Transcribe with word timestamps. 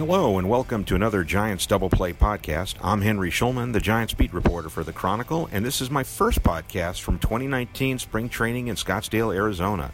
Hello, 0.00 0.38
and 0.38 0.48
welcome 0.48 0.82
to 0.84 0.94
another 0.94 1.24
Giants 1.24 1.66
Double 1.66 1.90
Play 1.90 2.14
podcast. 2.14 2.76
I'm 2.82 3.02
Henry 3.02 3.30
Schulman, 3.30 3.74
the 3.74 3.80
Giants 3.80 4.14
beat 4.14 4.32
reporter 4.32 4.70
for 4.70 4.82
The 4.82 4.94
Chronicle, 4.94 5.46
and 5.52 5.62
this 5.62 5.82
is 5.82 5.90
my 5.90 6.04
first 6.04 6.42
podcast 6.42 7.02
from 7.02 7.18
2019 7.18 7.98
spring 7.98 8.30
training 8.30 8.68
in 8.68 8.76
Scottsdale, 8.76 9.34
Arizona. 9.34 9.92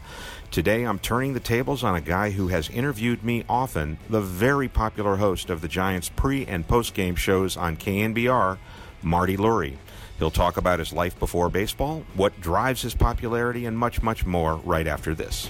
Today, 0.49 0.85
I'm 0.85 0.97
turning 0.97 1.33
the 1.33 1.41
tables 1.41 1.83
on 1.83 1.93
a 1.93 1.99
guy 1.99 2.31
who 2.31 2.47
has 2.47 2.69
interviewed 2.69 3.21
me 3.21 3.43
often, 3.49 3.97
the 4.09 4.21
very 4.21 4.69
popular 4.69 5.17
host 5.17 5.49
of 5.49 5.59
the 5.59 5.67
Giants 5.67 6.07
pre 6.07 6.45
and 6.45 6.65
post 6.65 6.93
game 6.93 7.17
shows 7.17 7.57
on 7.57 7.75
KNBR, 7.75 8.59
Marty 9.01 9.35
Lurie. 9.35 9.75
He'll 10.19 10.31
talk 10.31 10.55
about 10.55 10.79
his 10.79 10.93
life 10.93 11.19
before 11.19 11.49
baseball, 11.49 12.05
what 12.13 12.39
drives 12.39 12.81
his 12.81 12.95
popularity, 12.95 13.65
and 13.65 13.77
much, 13.77 14.01
much 14.01 14.25
more 14.25 14.55
right 14.55 14.87
after 14.87 15.13
this. 15.13 15.49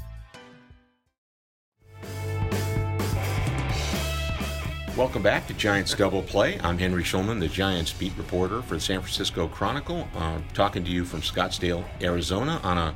Welcome 5.01 5.23
back 5.23 5.47
to 5.47 5.55
Giants 5.55 5.95
Double 5.95 6.21
Play. 6.21 6.59
I'm 6.59 6.77
Henry 6.77 7.01
Schulman, 7.01 7.39
the 7.39 7.47
Giants 7.47 7.91
beat 7.91 8.15
reporter 8.19 8.61
for 8.61 8.75
the 8.75 8.79
San 8.79 9.01
Francisco 9.01 9.47
Chronicle, 9.47 10.07
uh, 10.15 10.37
talking 10.53 10.83
to 10.83 10.91
you 10.91 11.05
from 11.05 11.21
Scottsdale, 11.21 11.83
Arizona, 12.03 12.61
on 12.63 12.77
a 12.77 12.93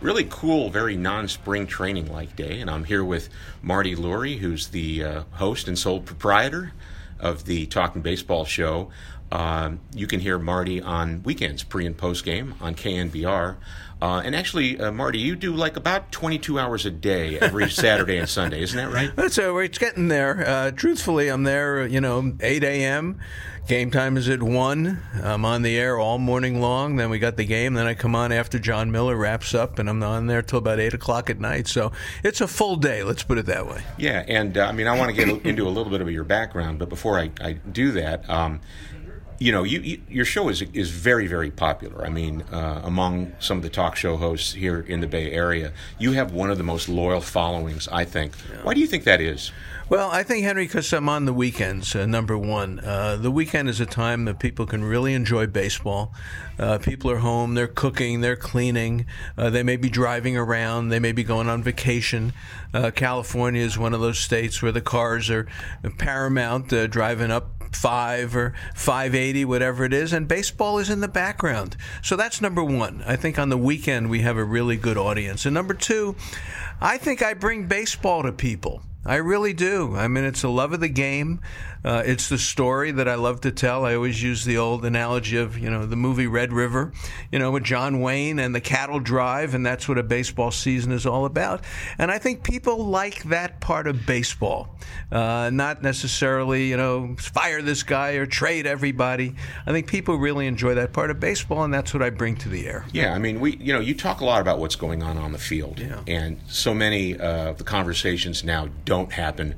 really 0.00 0.26
cool, 0.28 0.68
very 0.68 0.96
non-spring 0.96 1.68
training-like 1.68 2.34
day. 2.34 2.60
And 2.60 2.68
I'm 2.68 2.82
here 2.82 3.04
with 3.04 3.28
Marty 3.62 3.94
Lurie, 3.94 4.38
who's 4.38 4.66
the 4.66 5.04
uh, 5.04 5.22
host 5.34 5.68
and 5.68 5.78
sole 5.78 6.00
proprietor 6.00 6.72
of 7.20 7.44
the 7.44 7.66
Talking 7.66 8.02
Baseball 8.02 8.44
show. 8.44 8.90
Um, 9.30 9.78
you 9.94 10.08
can 10.08 10.18
hear 10.18 10.40
Marty 10.40 10.82
on 10.82 11.22
weekends, 11.22 11.62
pre 11.62 11.86
and 11.86 11.96
post 11.96 12.24
game, 12.24 12.56
on 12.60 12.74
KNBR. 12.74 13.58
Uh, 14.04 14.20
and 14.20 14.36
actually, 14.36 14.78
uh, 14.78 14.92
Marty, 14.92 15.18
you 15.18 15.34
do 15.34 15.54
like 15.54 15.78
about 15.78 16.12
22 16.12 16.58
hours 16.58 16.84
a 16.84 16.90
day 16.90 17.38
every 17.38 17.70
Saturday 17.70 18.18
and 18.18 18.28
Sunday, 18.28 18.60
isn't 18.60 18.76
that 18.76 18.92
right? 18.92 19.16
That's 19.16 19.38
uh, 19.38 19.56
it's 19.56 19.78
getting 19.78 20.08
there. 20.08 20.46
Uh, 20.46 20.70
truthfully, 20.72 21.28
I'm 21.28 21.44
there. 21.44 21.86
You 21.86 22.02
know, 22.02 22.36
8 22.38 22.62
a.m. 22.64 23.18
Game 23.66 23.90
time 23.90 24.18
is 24.18 24.28
at 24.28 24.42
one. 24.42 25.00
I'm 25.22 25.46
on 25.46 25.62
the 25.62 25.78
air 25.78 25.98
all 25.98 26.18
morning 26.18 26.60
long. 26.60 26.96
Then 26.96 27.08
we 27.08 27.18
got 27.18 27.38
the 27.38 27.46
game. 27.46 27.72
Then 27.72 27.86
I 27.86 27.94
come 27.94 28.14
on 28.14 28.30
after 28.30 28.58
Jon 28.58 28.92
Miller 28.92 29.16
wraps 29.16 29.54
up, 29.54 29.78
and 29.78 29.88
I'm 29.88 30.02
on 30.02 30.26
there 30.26 30.42
till 30.42 30.58
about 30.58 30.80
eight 30.80 30.92
o'clock 30.92 31.30
at 31.30 31.40
night. 31.40 31.66
So 31.66 31.90
it's 32.22 32.42
a 32.42 32.46
full 32.46 32.76
day. 32.76 33.02
Let's 33.02 33.22
put 33.22 33.38
it 33.38 33.46
that 33.46 33.66
way. 33.66 33.84
Yeah, 33.96 34.22
and 34.28 34.58
uh, 34.58 34.66
I 34.66 34.72
mean, 34.72 34.86
I 34.86 34.98
want 34.98 35.16
to 35.16 35.24
get 35.24 35.46
into 35.46 35.66
a 35.66 35.70
little 35.70 35.90
bit 35.90 36.02
of 36.02 36.10
your 36.10 36.24
background, 36.24 36.78
but 36.78 36.90
before 36.90 37.18
I, 37.18 37.30
I 37.40 37.52
do 37.54 37.92
that, 37.92 38.28
um, 38.28 38.60
you 39.44 39.52
know, 39.52 39.62
you, 39.62 39.80
you, 39.80 40.00
your 40.08 40.24
show 40.24 40.48
is 40.48 40.62
is 40.72 40.90
very 40.90 41.26
very 41.26 41.50
popular. 41.50 42.02
I 42.06 42.08
mean, 42.08 42.42
uh, 42.50 42.80
among 42.82 43.34
some 43.40 43.58
of 43.58 43.62
the 43.62 43.68
talk 43.68 43.94
show 43.94 44.16
hosts 44.16 44.54
here 44.54 44.80
in 44.80 45.00
the 45.00 45.06
Bay 45.06 45.32
Area, 45.32 45.74
you 45.98 46.12
have 46.12 46.32
one 46.32 46.50
of 46.50 46.56
the 46.56 46.64
most 46.64 46.88
loyal 46.88 47.20
followings. 47.20 47.86
I 47.88 48.06
think. 48.06 48.34
Why 48.62 48.72
do 48.72 48.80
you 48.80 48.86
think 48.86 49.04
that 49.04 49.20
is? 49.20 49.52
Well, 49.86 50.10
I 50.10 50.22
think 50.22 50.44
Henry, 50.44 50.64
because 50.64 50.90
I'm 50.94 51.10
on 51.10 51.26
the 51.26 51.34
weekends. 51.34 51.94
Uh, 51.94 52.06
number 52.06 52.38
one, 52.38 52.80
uh, 52.80 53.16
the 53.16 53.30
weekend 53.30 53.68
is 53.68 53.80
a 53.80 53.86
time 53.86 54.24
that 54.24 54.38
people 54.38 54.64
can 54.64 54.82
really 54.82 55.12
enjoy 55.12 55.46
baseball. 55.46 56.14
Uh, 56.58 56.78
people 56.78 57.10
are 57.10 57.18
home, 57.18 57.52
they're 57.52 57.66
cooking, 57.66 58.22
they're 58.22 58.34
cleaning, 58.34 59.04
uh, 59.36 59.50
they 59.50 59.62
may 59.62 59.76
be 59.76 59.90
driving 59.90 60.38
around, 60.38 60.88
they 60.88 61.00
may 61.00 61.12
be 61.12 61.22
going 61.22 61.50
on 61.50 61.62
vacation. 61.62 62.32
Uh, 62.72 62.90
California 62.92 63.60
is 63.60 63.76
one 63.76 63.92
of 63.92 64.00
those 64.00 64.18
states 64.18 64.62
where 64.62 64.72
the 64.72 64.80
cars 64.80 65.28
are 65.28 65.46
paramount, 65.98 66.68
driving 66.90 67.30
up 67.30 67.53
five 67.74 68.34
or 68.36 68.54
580, 68.74 69.44
whatever 69.44 69.84
it 69.84 69.92
is, 69.92 70.12
and 70.12 70.28
baseball 70.28 70.78
is 70.78 70.90
in 70.90 71.00
the 71.00 71.08
background. 71.08 71.76
So 72.02 72.16
that's 72.16 72.40
number 72.40 72.62
one. 72.62 73.02
I 73.06 73.16
think 73.16 73.38
on 73.38 73.48
the 73.48 73.58
weekend 73.58 74.10
we 74.10 74.20
have 74.20 74.36
a 74.36 74.44
really 74.44 74.76
good 74.76 74.96
audience. 74.96 75.44
And 75.46 75.54
number 75.54 75.74
two, 75.74 76.16
I 76.80 76.98
think 76.98 77.22
I 77.22 77.34
bring 77.34 77.66
baseball 77.66 78.22
to 78.22 78.32
people. 78.32 78.82
I 79.06 79.16
really 79.16 79.52
do. 79.52 79.94
I 79.96 80.08
mean, 80.08 80.24
it's 80.24 80.42
the 80.42 80.50
love 80.50 80.72
of 80.72 80.80
the 80.80 80.88
game. 80.88 81.40
Uh, 81.84 82.02
it's 82.06 82.30
the 82.30 82.38
story 82.38 82.90
that 82.92 83.06
I 83.06 83.16
love 83.16 83.42
to 83.42 83.52
tell. 83.52 83.84
I 83.84 83.94
always 83.94 84.22
use 84.22 84.46
the 84.46 84.56
old 84.56 84.86
analogy 84.86 85.36
of, 85.36 85.58
you 85.58 85.68
know, 85.68 85.84
the 85.84 85.96
movie 85.96 86.26
Red 86.26 86.50
River, 86.50 86.92
you 87.30 87.38
know, 87.38 87.50
with 87.50 87.62
John 87.64 88.00
Wayne 88.00 88.38
and 88.38 88.54
the 88.54 88.60
cattle 88.62 89.00
drive, 89.00 89.52
and 89.54 89.66
that's 89.66 89.86
what 89.86 89.98
a 89.98 90.02
baseball 90.02 90.50
season 90.50 90.92
is 90.92 91.04
all 91.04 91.26
about. 91.26 91.62
And 91.98 92.10
I 92.10 92.16
think 92.16 92.42
people 92.42 92.86
like 92.86 93.24
that 93.24 93.60
part 93.60 93.86
of 93.86 94.06
baseball, 94.06 94.74
uh, 95.12 95.50
not 95.52 95.82
necessarily, 95.82 96.68
you 96.70 96.78
know, 96.78 97.16
fire 97.18 97.60
this 97.60 97.82
guy 97.82 98.12
or 98.12 98.24
trade 98.24 98.66
everybody. 98.66 99.34
I 99.66 99.72
think 99.72 99.86
people 99.86 100.16
really 100.16 100.46
enjoy 100.46 100.76
that 100.76 100.94
part 100.94 101.10
of 101.10 101.20
baseball, 101.20 101.64
and 101.64 101.74
that's 101.74 101.92
what 101.92 102.02
I 102.02 102.08
bring 102.08 102.36
to 102.36 102.48
the 102.48 102.66
air. 102.66 102.86
Yeah, 102.92 103.12
I 103.12 103.18
mean, 103.18 103.40
we 103.40 103.56
you 103.58 103.74
know 103.74 103.80
you 103.80 103.94
talk 103.94 104.22
a 104.22 104.24
lot 104.24 104.40
about 104.40 104.58
what's 104.58 104.76
going 104.76 105.02
on 105.02 105.18
on 105.18 105.32
the 105.32 105.38
field, 105.38 105.78
Yeah. 105.78 106.00
and 106.06 106.40
so 106.48 106.72
many 106.72 107.18
uh, 107.20 107.52
the 107.52 107.64
conversations 107.64 108.42
now 108.42 108.70
don't 108.86 108.93
happen 109.12 109.54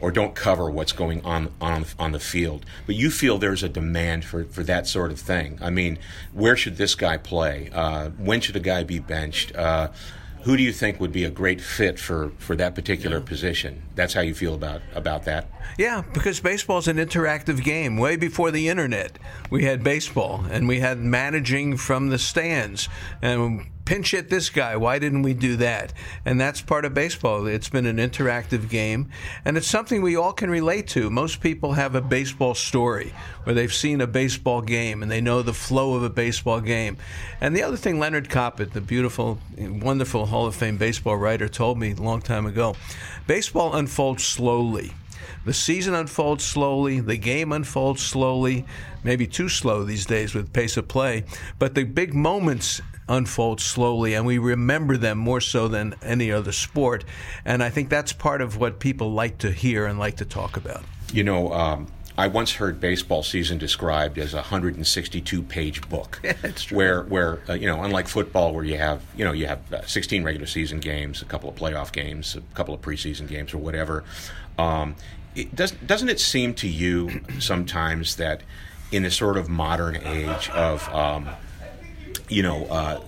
or 0.00 0.10
don't 0.10 0.34
cover 0.34 0.70
what's 0.70 0.92
going 0.92 1.24
on 1.24 1.52
on 1.60 1.84
on 1.98 2.12
the 2.12 2.20
field. 2.20 2.64
But 2.86 2.94
you 2.94 3.10
feel 3.10 3.38
there's 3.38 3.62
a 3.62 3.68
demand 3.68 4.24
for, 4.24 4.44
for 4.44 4.62
that 4.64 4.86
sort 4.86 5.10
of 5.10 5.18
thing. 5.18 5.58
I 5.60 5.70
mean, 5.70 5.98
where 6.32 6.56
should 6.56 6.76
this 6.76 6.94
guy 6.94 7.16
play? 7.16 7.70
Uh, 7.72 8.10
when 8.10 8.40
should 8.40 8.56
a 8.56 8.60
guy 8.60 8.84
be 8.84 8.98
benched? 8.98 9.54
Uh, 9.56 9.88
who 10.42 10.56
do 10.56 10.62
you 10.62 10.72
think 10.72 11.00
would 11.00 11.12
be 11.12 11.24
a 11.24 11.30
great 11.30 11.60
fit 11.60 11.98
for, 11.98 12.30
for 12.38 12.54
that 12.56 12.74
particular 12.74 13.20
position? 13.20 13.82
That's 13.96 14.14
how 14.14 14.20
you 14.20 14.34
feel 14.34 14.54
about 14.54 14.82
about 14.94 15.24
that. 15.24 15.48
Yeah, 15.76 16.02
because 16.14 16.40
baseball's 16.40 16.88
an 16.88 16.96
interactive 16.96 17.62
game. 17.62 17.96
Way 17.96 18.16
before 18.16 18.50
the 18.50 18.68
internet, 18.68 19.18
we 19.50 19.64
had 19.64 19.82
baseball 19.82 20.44
and 20.50 20.68
we 20.68 20.80
had 20.80 20.98
managing 20.98 21.76
from 21.76 22.08
the 22.08 22.18
stands 22.18 22.88
and 23.20 23.66
pinch 23.88 24.10
hit 24.10 24.28
this 24.28 24.50
guy. 24.50 24.76
Why 24.76 24.98
didn't 24.98 25.22
we 25.22 25.32
do 25.32 25.56
that? 25.56 25.94
And 26.26 26.38
that's 26.38 26.60
part 26.60 26.84
of 26.84 26.92
baseball. 26.92 27.46
It's 27.46 27.70
been 27.70 27.86
an 27.86 27.96
interactive 27.96 28.68
game 28.68 29.08
and 29.46 29.56
it's 29.56 29.66
something 29.66 30.02
we 30.02 30.14
all 30.14 30.34
can 30.34 30.50
relate 30.50 30.88
to. 30.88 31.08
Most 31.08 31.40
people 31.40 31.72
have 31.72 31.94
a 31.94 32.02
baseball 32.02 32.54
story 32.54 33.14
where 33.44 33.54
they've 33.54 33.72
seen 33.72 34.02
a 34.02 34.06
baseball 34.06 34.60
game 34.60 35.02
and 35.02 35.10
they 35.10 35.22
know 35.22 35.40
the 35.40 35.54
flow 35.54 35.94
of 35.94 36.02
a 36.02 36.10
baseball 36.10 36.60
game. 36.60 36.98
And 37.40 37.56
the 37.56 37.62
other 37.62 37.78
thing 37.78 37.98
Leonard 37.98 38.28
Koppett, 38.28 38.72
the 38.72 38.82
beautiful, 38.82 39.38
wonderful 39.56 40.26
Hall 40.26 40.44
of 40.44 40.54
Fame 40.54 40.76
baseball 40.76 41.16
writer, 41.16 41.48
told 41.48 41.78
me 41.78 41.92
a 41.92 41.96
long 41.96 42.20
time 42.20 42.44
ago 42.44 42.76
baseball 43.26 43.74
unfolds 43.74 44.22
slowly. 44.22 44.92
The 45.46 45.54
season 45.54 45.94
unfolds 45.94 46.44
slowly, 46.44 47.00
the 47.00 47.16
game 47.16 47.52
unfolds 47.52 48.02
slowly, 48.02 48.66
maybe 49.02 49.26
too 49.26 49.48
slow 49.48 49.82
these 49.82 50.04
days 50.04 50.34
with 50.34 50.52
pace 50.52 50.76
of 50.76 50.88
play, 50.88 51.24
but 51.58 51.74
the 51.74 51.84
big 51.84 52.12
moments 52.12 52.82
unfold 53.08 53.60
slowly 53.60 54.14
and 54.14 54.26
we 54.26 54.38
remember 54.38 54.96
them 54.96 55.18
more 55.18 55.40
so 55.40 55.68
than 55.68 55.94
any 56.02 56.30
other 56.30 56.52
sport. 56.52 57.04
And 57.44 57.62
I 57.62 57.70
think 57.70 57.88
that's 57.88 58.12
part 58.12 58.40
of 58.40 58.56
what 58.56 58.78
people 58.78 59.12
like 59.12 59.38
to 59.38 59.50
hear 59.50 59.86
and 59.86 59.98
like 59.98 60.16
to 60.16 60.24
talk 60.24 60.56
about. 60.56 60.82
You 61.12 61.24
know, 61.24 61.52
um, 61.52 61.86
I 62.18 62.26
once 62.26 62.52
heard 62.52 62.80
baseball 62.80 63.22
season 63.22 63.58
described 63.58 64.18
as 64.18 64.34
a 64.34 64.38
162 64.38 65.40
page 65.44 65.88
book. 65.88 66.20
That's 66.42 66.64
true. 66.64 66.76
Where, 66.76 67.02
where 67.04 67.38
uh, 67.48 67.52
you 67.52 67.66
know, 67.66 67.84
unlike 67.84 68.08
football, 68.08 68.52
where 68.52 68.64
you 68.64 68.76
have, 68.76 69.02
you 69.16 69.24
know, 69.24 69.30
you 69.30 69.46
have 69.46 69.72
uh, 69.72 69.82
16 69.86 70.24
regular 70.24 70.46
season 70.46 70.80
games, 70.80 71.22
a 71.22 71.24
couple 71.24 71.48
of 71.48 71.54
playoff 71.54 71.92
games, 71.92 72.34
a 72.34 72.40
couple 72.54 72.74
of 72.74 72.80
preseason 72.80 73.28
games, 73.28 73.54
or 73.54 73.58
whatever. 73.58 74.02
Um, 74.58 74.96
it 75.36 75.54
does, 75.54 75.70
doesn't 75.70 76.08
it 76.08 76.18
seem 76.18 76.54
to 76.54 76.66
you 76.66 77.20
sometimes 77.38 78.16
that 78.16 78.42
in 78.90 79.04
this 79.04 79.14
sort 79.14 79.36
of 79.36 79.48
modern 79.48 79.96
age 79.96 80.50
of 80.50 80.88
um, 80.92 81.28
you 82.28 82.42
know, 82.42 82.66
uh, 82.66 83.00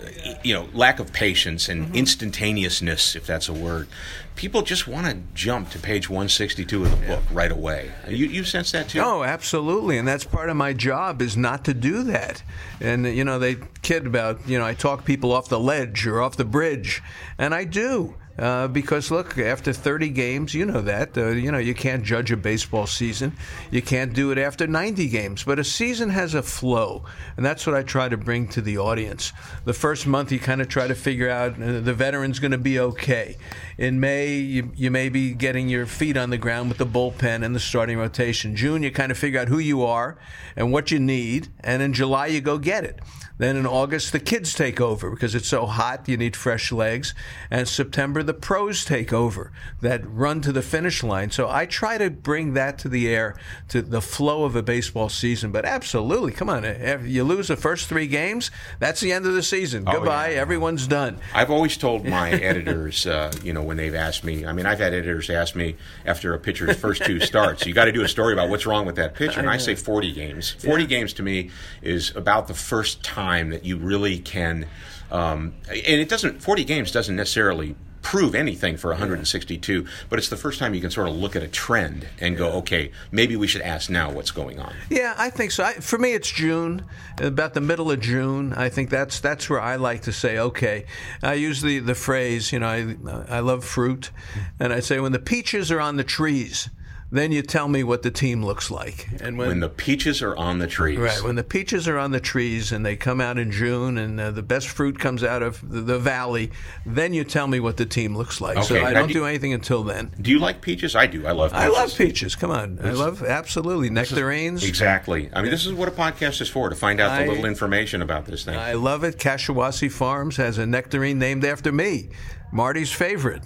you 0.42 0.54
know, 0.54 0.68
lack 0.72 0.98
of 0.98 1.12
patience 1.12 1.68
and 1.68 1.94
instantaneousness, 1.94 3.14
if 3.14 3.26
that's 3.26 3.48
a 3.48 3.52
word. 3.52 3.88
People 4.36 4.62
just 4.62 4.88
want 4.88 5.06
to 5.06 5.18
jump 5.34 5.70
to 5.70 5.78
page 5.78 6.08
162 6.08 6.84
of 6.84 6.90
the 6.90 7.06
book 7.06 7.22
right 7.30 7.52
away. 7.52 7.90
You, 8.08 8.26
you 8.26 8.44
sense 8.44 8.72
that 8.72 8.88
too? 8.88 9.00
Oh, 9.00 9.22
absolutely, 9.22 9.98
and 9.98 10.08
that's 10.08 10.24
part 10.24 10.48
of 10.48 10.56
my 10.56 10.72
job 10.72 11.20
is 11.20 11.36
not 11.36 11.64
to 11.66 11.74
do 11.74 12.02
that. 12.04 12.42
And 12.80 13.04
you 13.04 13.24
know, 13.24 13.38
they 13.38 13.56
kid 13.82 14.06
about 14.06 14.48
you 14.48 14.58
know 14.58 14.64
I 14.64 14.74
talk 14.74 15.04
people 15.04 15.32
off 15.32 15.48
the 15.48 15.60
ledge 15.60 16.06
or 16.06 16.22
off 16.22 16.36
the 16.36 16.44
bridge, 16.44 17.02
and 17.38 17.54
I 17.54 17.64
do. 17.64 18.14
Uh, 18.40 18.66
because 18.66 19.10
look, 19.10 19.36
after 19.36 19.70
30 19.70 20.08
games, 20.08 20.54
you 20.54 20.64
know 20.64 20.80
that 20.80 21.16
uh, 21.18 21.28
you 21.28 21.52
know 21.52 21.58
you 21.58 21.74
can't 21.74 22.02
judge 22.02 22.32
a 22.32 22.36
baseball 22.38 22.86
season. 22.86 23.36
You 23.70 23.82
can't 23.82 24.14
do 24.14 24.30
it 24.30 24.38
after 24.38 24.66
90 24.66 25.08
games, 25.08 25.44
but 25.44 25.58
a 25.58 25.64
season 25.64 26.08
has 26.08 26.32
a 26.32 26.42
flow, 26.42 27.04
and 27.36 27.44
that's 27.44 27.66
what 27.66 27.76
I 27.76 27.82
try 27.82 28.08
to 28.08 28.16
bring 28.16 28.48
to 28.48 28.62
the 28.62 28.78
audience. 28.78 29.34
The 29.66 29.74
first 29.74 30.06
month, 30.06 30.32
you 30.32 30.38
kind 30.38 30.62
of 30.62 30.68
try 30.68 30.86
to 30.86 30.94
figure 30.94 31.28
out 31.28 31.60
uh, 31.60 31.80
the 31.80 31.92
veteran's 31.92 32.38
going 32.38 32.52
to 32.52 32.58
be 32.58 32.80
okay. 32.80 33.36
In 33.76 34.00
May, 34.00 34.36
you, 34.36 34.72
you 34.74 34.90
may 34.90 35.10
be 35.10 35.34
getting 35.34 35.68
your 35.68 35.84
feet 35.84 36.16
on 36.16 36.30
the 36.30 36.38
ground 36.38 36.70
with 36.70 36.78
the 36.78 36.86
bullpen 36.86 37.44
and 37.44 37.54
the 37.54 37.60
starting 37.60 37.98
rotation. 37.98 38.56
June, 38.56 38.82
you 38.82 38.90
kind 38.90 39.12
of 39.12 39.18
figure 39.18 39.38
out 39.38 39.48
who 39.48 39.58
you 39.58 39.84
are 39.84 40.16
and 40.56 40.72
what 40.72 40.90
you 40.90 40.98
need, 40.98 41.48
and 41.60 41.82
in 41.82 41.92
July, 41.92 42.28
you 42.28 42.40
go 42.40 42.56
get 42.56 42.84
it. 42.84 43.00
Then 43.40 43.56
in 43.56 43.66
August, 43.66 44.12
the 44.12 44.20
kids 44.20 44.52
take 44.52 44.82
over 44.82 45.10
because 45.10 45.34
it's 45.34 45.48
so 45.48 45.64
hot, 45.64 46.06
you 46.06 46.18
need 46.18 46.36
fresh 46.36 46.70
legs. 46.70 47.14
And 47.50 47.66
September, 47.66 48.22
the 48.22 48.34
pros 48.34 48.84
take 48.84 49.14
over 49.14 49.50
that 49.80 50.02
run 50.06 50.42
to 50.42 50.52
the 50.52 50.60
finish 50.60 51.02
line. 51.02 51.30
So 51.30 51.48
I 51.48 51.64
try 51.64 51.96
to 51.96 52.10
bring 52.10 52.52
that 52.52 52.78
to 52.80 52.90
the 52.90 53.08
air, 53.08 53.40
to 53.68 53.80
the 53.80 54.02
flow 54.02 54.44
of 54.44 54.56
a 54.56 54.62
baseball 54.62 55.08
season. 55.08 55.52
But 55.52 55.64
absolutely, 55.64 56.32
come 56.32 56.50
on, 56.50 56.66
if 56.66 57.06
you 57.06 57.24
lose 57.24 57.48
the 57.48 57.56
first 57.56 57.88
three 57.88 58.06
games, 58.06 58.50
that's 58.78 59.00
the 59.00 59.10
end 59.10 59.24
of 59.24 59.32
the 59.32 59.42
season. 59.42 59.84
Oh, 59.86 59.92
Goodbye, 59.92 60.32
yeah. 60.32 60.40
everyone's 60.42 60.86
done. 60.86 61.18
I've 61.32 61.50
always 61.50 61.78
told 61.78 62.04
my 62.04 62.30
editors, 62.42 63.06
uh, 63.06 63.32
you 63.42 63.54
know, 63.54 63.62
when 63.62 63.78
they've 63.78 63.94
asked 63.94 64.22
me, 64.22 64.44
I 64.44 64.52
mean, 64.52 64.66
I've 64.66 64.80
had 64.80 64.92
editors 64.92 65.30
ask 65.30 65.56
me 65.56 65.76
after 66.04 66.34
a 66.34 66.38
pitcher's 66.38 66.76
first 66.76 67.06
two 67.06 67.20
starts, 67.20 67.64
you 67.64 67.72
got 67.72 67.86
to 67.86 67.92
do 67.92 68.02
a 68.02 68.08
story 68.08 68.34
about 68.34 68.50
what's 68.50 68.66
wrong 68.66 68.84
with 68.84 68.96
that 68.96 69.14
pitcher. 69.14 69.40
And 69.40 69.48
I 69.48 69.56
say 69.56 69.74
40 69.74 70.12
games. 70.12 70.50
40 70.50 70.84
games 70.84 71.14
to 71.14 71.22
me 71.22 71.48
is 71.80 72.14
about 72.14 72.46
the 72.46 72.52
first 72.52 73.02
time 73.02 73.29
that 73.30 73.64
you 73.64 73.76
really 73.76 74.18
can, 74.18 74.66
um, 75.10 75.54
and 75.68 76.00
it 76.00 76.08
doesn't, 76.08 76.42
40 76.42 76.64
games 76.64 76.92
doesn't 76.92 77.16
necessarily 77.16 77.74
prove 78.02 78.34
anything 78.34 78.76
for 78.76 78.88
162, 78.88 79.86
but 80.08 80.18
it's 80.18 80.28
the 80.28 80.36
first 80.36 80.58
time 80.58 80.74
you 80.74 80.80
can 80.80 80.90
sort 80.90 81.08
of 81.08 81.14
look 81.14 81.36
at 81.36 81.42
a 81.42 81.48
trend 81.48 82.06
and 82.20 82.36
go, 82.36 82.52
okay, 82.52 82.90
maybe 83.10 83.36
we 83.36 83.46
should 83.46 83.62
ask 83.62 83.90
now 83.90 84.10
what's 84.10 84.30
going 84.30 84.58
on. 84.58 84.72
Yeah, 84.88 85.14
I 85.18 85.30
think 85.30 85.50
so. 85.50 85.64
I, 85.64 85.74
for 85.74 85.98
me, 85.98 86.14
it's 86.14 86.30
June, 86.30 86.84
about 87.18 87.54
the 87.54 87.60
middle 87.60 87.90
of 87.90 88.00
June. 88.00 88.52
I 88.54 88.68
think 88.68 88.90
that's 88.90 89.20
that's 89.20 89.50
where 89.50 89.60
I 89.60 89.76
like 89.76 90.02
to 90.02 90.12
say, 90.12 90.38
okay. 90.38 90.86
I 91.22 91.34
use 91.34 91.62
the, 91.62 91.78
the 91.80 91.94
phrase, 91.94 92.52
you 92.52 92.58
know, 92.58 92.68
I 92.68 93.36
I 93.36 93.40
love 93.40 93.64
fruit, 93.64 94.10
and 94.58 94.72
I 94.72 94.80
say 94.80 94.98
when 95.00 95.12
the 95.12 95.18
peaches 95.18 95.70
are 95.70 95.80
on 95.80 95.96
the 95.96 96.04
trees, 96.04 96.70
then 97.12 97.32
you 97.32 97.42
tell 97.42 97.68
me 97.68 97.82
what 97.82 98.02
the 98.02 98.10
team 98.10 98.44
looks 98.44 98.70
like. 98.70 99.08
And 99.20 99.36
When 99.36 99.60
the 99.60 99.68
peaches 99.68 100.22
are 100.22 100.36
on 100.36 100.58
the 100.58 100.66
trees. 100.66 100.98
Right, 100.98 101.22
when 101.22 101.34
the 101.36 101.44
peaches 101.44 101.88
are 101.88 101.98
on 101.98 102.10
the 102.12 102.20
trees 102.20 102.72
and 102.72 102.84
they 102.86 102.96
come 102.96 103.20
out 103.20 103.38
in 103.38 103.50
June 103.50 103.98
and 103.98 104.20
uh, 104.20 104.30
the 104.30 104.42
best 104.42 104.68
fruit 104.68 104.98
comes 104.98 105.24
out 105.24 105.42
of 105.42 105.60
the, 105.68 105.80
the 105.80 105.98
valley, 105.98 106.50
then 106.86 107.12
you 107.12 107.24
tell 107.24 107.46
me 107.46 107.58
what 107.60 107.76
the 107.76 107.86
team 107.86 108.16
looks 108.16 108.40
like. 108.40 108.62
So 108.64 108.76
I 108.76 108.92
now 108.92 109.00
don't 109.00 109.08
do 109.08 109.14
do 109.14 109.24
anything 109.26 109.52
until 109.52 109.82
then. 109.82 110.12
Do 110.20 110.30
you 110.30 110.38
like 110.38 110.60
peaches? 110.60 110.94
I 110.94 111.06
do. 111.06 111.26
I 111.26 111.32
love 111.32 111.52
peaches. 111.52 111.64
I 111.64 111.68
love 111.68 111.98
peaches. 111.98 112.36
Come 112.36 112.50
on. 112.50 112.78
I 112.82 112.92
love 112.92 113.22
absolutely 113.22 113.90
nectarines. 113.90 114.64
Exactly. 114.64 115.30
I 115.32 115.42
mean, 115.42 115.50
this 115.50 115.66
is 115.66 115.72
what 115.72 115.88
a 115.88 115.92
podcast 115.92 116.40
is 116.40 116.48
for 116.48 116.68
to 116.68 116.76
find 116.76 117.00
out 117.00 117.18
the 117.18 117.26
little 117.26 117.44
information 117.44 118.02
about 118.02 118.26
this 118.26 118.44
thing. 118.44 118.56
I 118.56 118.74
love 118.74 119.04
it. 119.04 119.18
Kashiwase 119.18 119.90
Farms 119.90 120.36
has 120.36 120.58
a 120.58 120.66
nectarine 120.66 121.18
named 121.18 121.44
after 121.44 121.72
me, 121.72 122.10
Marty's 122.52 122.92
favorite. 122.92 123.42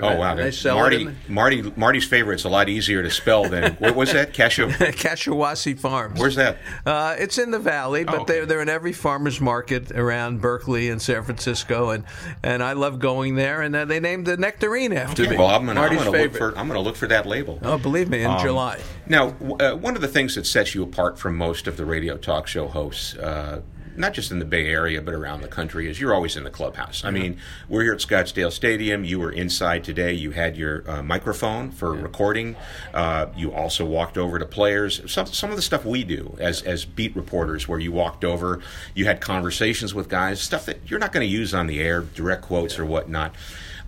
Oh 0.00 0.16
wow, 0.16 0.34
They 0.34 0.50
sell 0.50 0.76
Marty, 0.76 1.08
Marty, 1.28 1.72
Marty's 1.76 2.04
favorite's 2.06 2.44
a 2.44 2.48
lot 2.48 2.68
easier 2.68 3.02
to 3.02 3.10
spell 3.10 3.44
than 3.48 3.74
what 3.78 3.94
was 3.94 4.12
that? 4.12 4.32
Cashew. 4.32 4.70
Farms. 5.76 6.18
Where's 6.20 6.36
that? 6.36 6.58
Uh, 6.86 7.16
it's 7.18 7.38
in 7.38 7.50
the 7.50 7.58
valley, 7.58 8.04
but 8.04 8.14
Oh, 8.14 8.20
okay. 8.22 8.32
they're, 8.32 8.46
they're 8.46 8.62
in 8.62 8.68
every 8.68 8.92
farmer's 8.92 9.40
market 9.40 9.90
around 9.92 10.40
Berkeley 10.40 10.88
and 10.90 11.00
San 11.00 11.22
Francisco, 11.22 11.90
and, 11.90 12.04
and 12.42 12.62
I 12.62 12.72
love 12.72 12.98
going 12.98 13.34
there. 13.34 13.62
And 13.62 13.74
uh, 13.76 13.84
they 13.84 14.00
named 14.00 14.26
the 14.26 14.36
nectarine 14.36 14.92
after 14.92 15.28
me. 15.28 15.36
Well, 15.36 15.48
I'm 15.48 15.66
gonna, 15.66 15.70
I'm 15.72 15.76
Marty's 15.76 15.98
gonna 15.98 16.10
look 16.10 16.20
favorite. 16.32 16.52
for 16.52 16.58
I'm 16.58 16.68
gonna 16.68 16.80
look 16.80 16.96
for 16.96 17.06
that 17.08 17.26
label. 17.26 17.58
Oh, 17.62 17.78
believe 17.78 18.08
me, 18.08 18.22
in 18.22 18.30
Um, 18.30 18.38
July. 18.40 18.80
Now, 19.06 19.34
uh, 19.60 19.72
one 19.74 19.94
of 19.94 20.00
the 20.00 20.08
things 20.08 20.34
that 20.34 20.46
sets 20.46 20.74
you 20.74 20.82
apart 20.82 21.18
from 21.18 21.36
most 21.36 21.66
of 21.66 21.76
the 21.76 21.84
radio 21.84 22.16
talk 22.16 22.46
show 22.46 22.68
hosts, 22.68 23.14
uh, 23.16 23.60
not 23.98 24.14
just 24.14 24.30
in 24.30 24.38
the 24.38 24.44
Bay 24.44 24.66
Area 24.66 25.02
but 25.02 25.14
around 25.14 25.42
the 25.42 25.48
country, 25.48 25.88
is 25.88 26.00
you're 26.00 26.14
always 26.14 26.36
in 26.36 26.44
the 26.44 26.50
clubhouse. 26.50 27.04
I 27.04 27.10
mean, 27.10 27.38
we're 27.68 27.82
here 27.82 27.92
at 27.92 27.98
Scottsdale 27.98 28.52
Stadium. 28.52 29.04
You 29.04 29.18
were 29.18 29.32
inside 29.32 29.84
today. 29.84 30.12
You 30.12 30.30
had 30.30 30.56
your 30.56 30.88
uh, 30.88 31.02
microphone 31.02 31.70
for 31.70 31.92
recording. 31.92 32.56
Uh, 32.94 33.26
you 33.36 33.52
also 33.52 33.84
walked 33.84 34.16
over 34.16 34.38
to 34.38 34.46
players. 34.46 35.00
Some 35.10 35.26
some 35.26 35.50
of 35.50 35.56
the 35.56 35.62
stuff 35.62 35.84
we 35.84 36.04
do 36.04 36.36
as 36.40 36.62
as 36.62 36.84
beat 36.84 37.14
reporters, 37.16 37.68
where 37.68 37.78
you 37.78 37.92
walked 37.92 38.24
over, 38.24 38.60
you 38.94 39.04
had 39.04 39.20
conversations 39.20 39.94
with 39.94 40.08
guys, 40.08 40.40
stuff 40.40 40.66
that 40.66 40.78
you're 40.86 41.00
not 41.00 41.12
going 41.12 41.26
to 41.26 41.32
use 41.32 41.52
on 41.52 41.66
the 41.66 41.80
air, 41.80 42.02
direct 42.02 42.42
quotes 42.42 42.78
or 42.78 42.86
whatnot. 42.86 43.34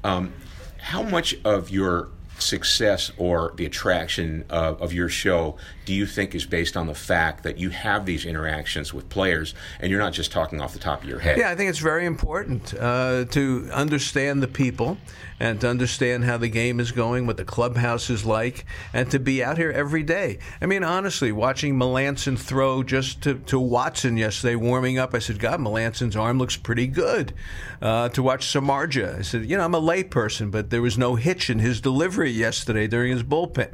Um, 0.02 0.32
how 0.78 1.02
much 1.02 1.36
of 1.44 1.70
your 1.70 2.08
success 2.40 3.10
or 3.16 3.52
the 3.56 3.66
attraction 3.66 4.44
of, 4.50 4.80
of 4.82 4.92
your 4.92 5.08
show 5.08 5.56
do 5.90 5.96
you 5.96 6.06
think 6.06 6.36
is 6.36 6.46
based 6.46 6.76
on 6.76 6.86
the 6.86 6.94
fact 6.94 7.42
that 7.42 7.58
you 7.58 7.70
have 7.70 8.06
these 8.06 8.24
interactions 8.24 8.94
with 8.94 9.08
players 9.08 9.56
and 9.80 9.90
you're 9.90 9.98
not 9.98 10.12
just 10.12 10.30
talking 10.30 10.60
off 10.60 10.72
the 10.72 10.78
top 10.78 11.02
of 11.02 11.08
your 11.08 11.18
head? 11.18 11.36
Yeah, 11.36 11.50
I 11.50 11.56
think 11.56 11.68
it's 11.68 11.80
very 11.80 12.06
important 12.06 12.72
uh, 12.74 13.24
to 13.24 13.68
understand 13.72 14.40
the 14.40 14.46
people 14.46 14.98
and 15.40 15.60
to 15.62 15.68
understand 15.68 16.22
how 16.22 16.36
the 16.36 16.48
game 16.48 16.78
is 16.78 16.92
going, 16.92 17.26
what 17.26 17.38
the 17.38 17.44
clubhouse 17.44 18.08
is 18.08 18.24
like, 18.24 18.66
and 18.92 19.10
to 19.10 19.18
be 19.18 19.42
out 19.42 19.56
here 19.56 19.72
every 19.72 20.04
day. 20.04 20.38
I 20.60 20.66
mean, 20.66 20.84
honestly, 20.84 21.32
watching 21.32 21.74
Melancon 21.74 22.38
throw 22.38 22.84
just 22.84 23.22
to, 23.22 23.34
to 23.46 23.58
Watson 23.58 24.16
yesterday, 24.18 24.54
warming 24.54 24.98
up, 24.98 25.14
I 25.14 25.18
said, 25.18 25.40
God, 25.40 25.58
Melancon's 25.58 26.14
arm 26.14 26.38
looks 26.38 26.56
pretty 26.56 26.86
good. 26.86 27.32
Uh, 27.80 28.10
to 28.10 28.22
watch 28.22 28.46
Samardzija, 28.46 29.18
I 29.18 29.22
said, 29.22 29.46
you 29.46 29.56
know, 29.56 29.64
I'm 29.64 29.74
a 29.74 29.80
layperson, 29.80 30.50
but 30.50 30.68
there 30.68 30.82
was 30.82 30.98
no 30.98 31.14
hitch 31.14 31.48
in 31.48 31.58
his 31.58 31.80
delivery 31.80 32.29
yesterday 32.32 32.86
during 32.86 33.12
his 33.12 33.22
bullpen. 33.22 33.72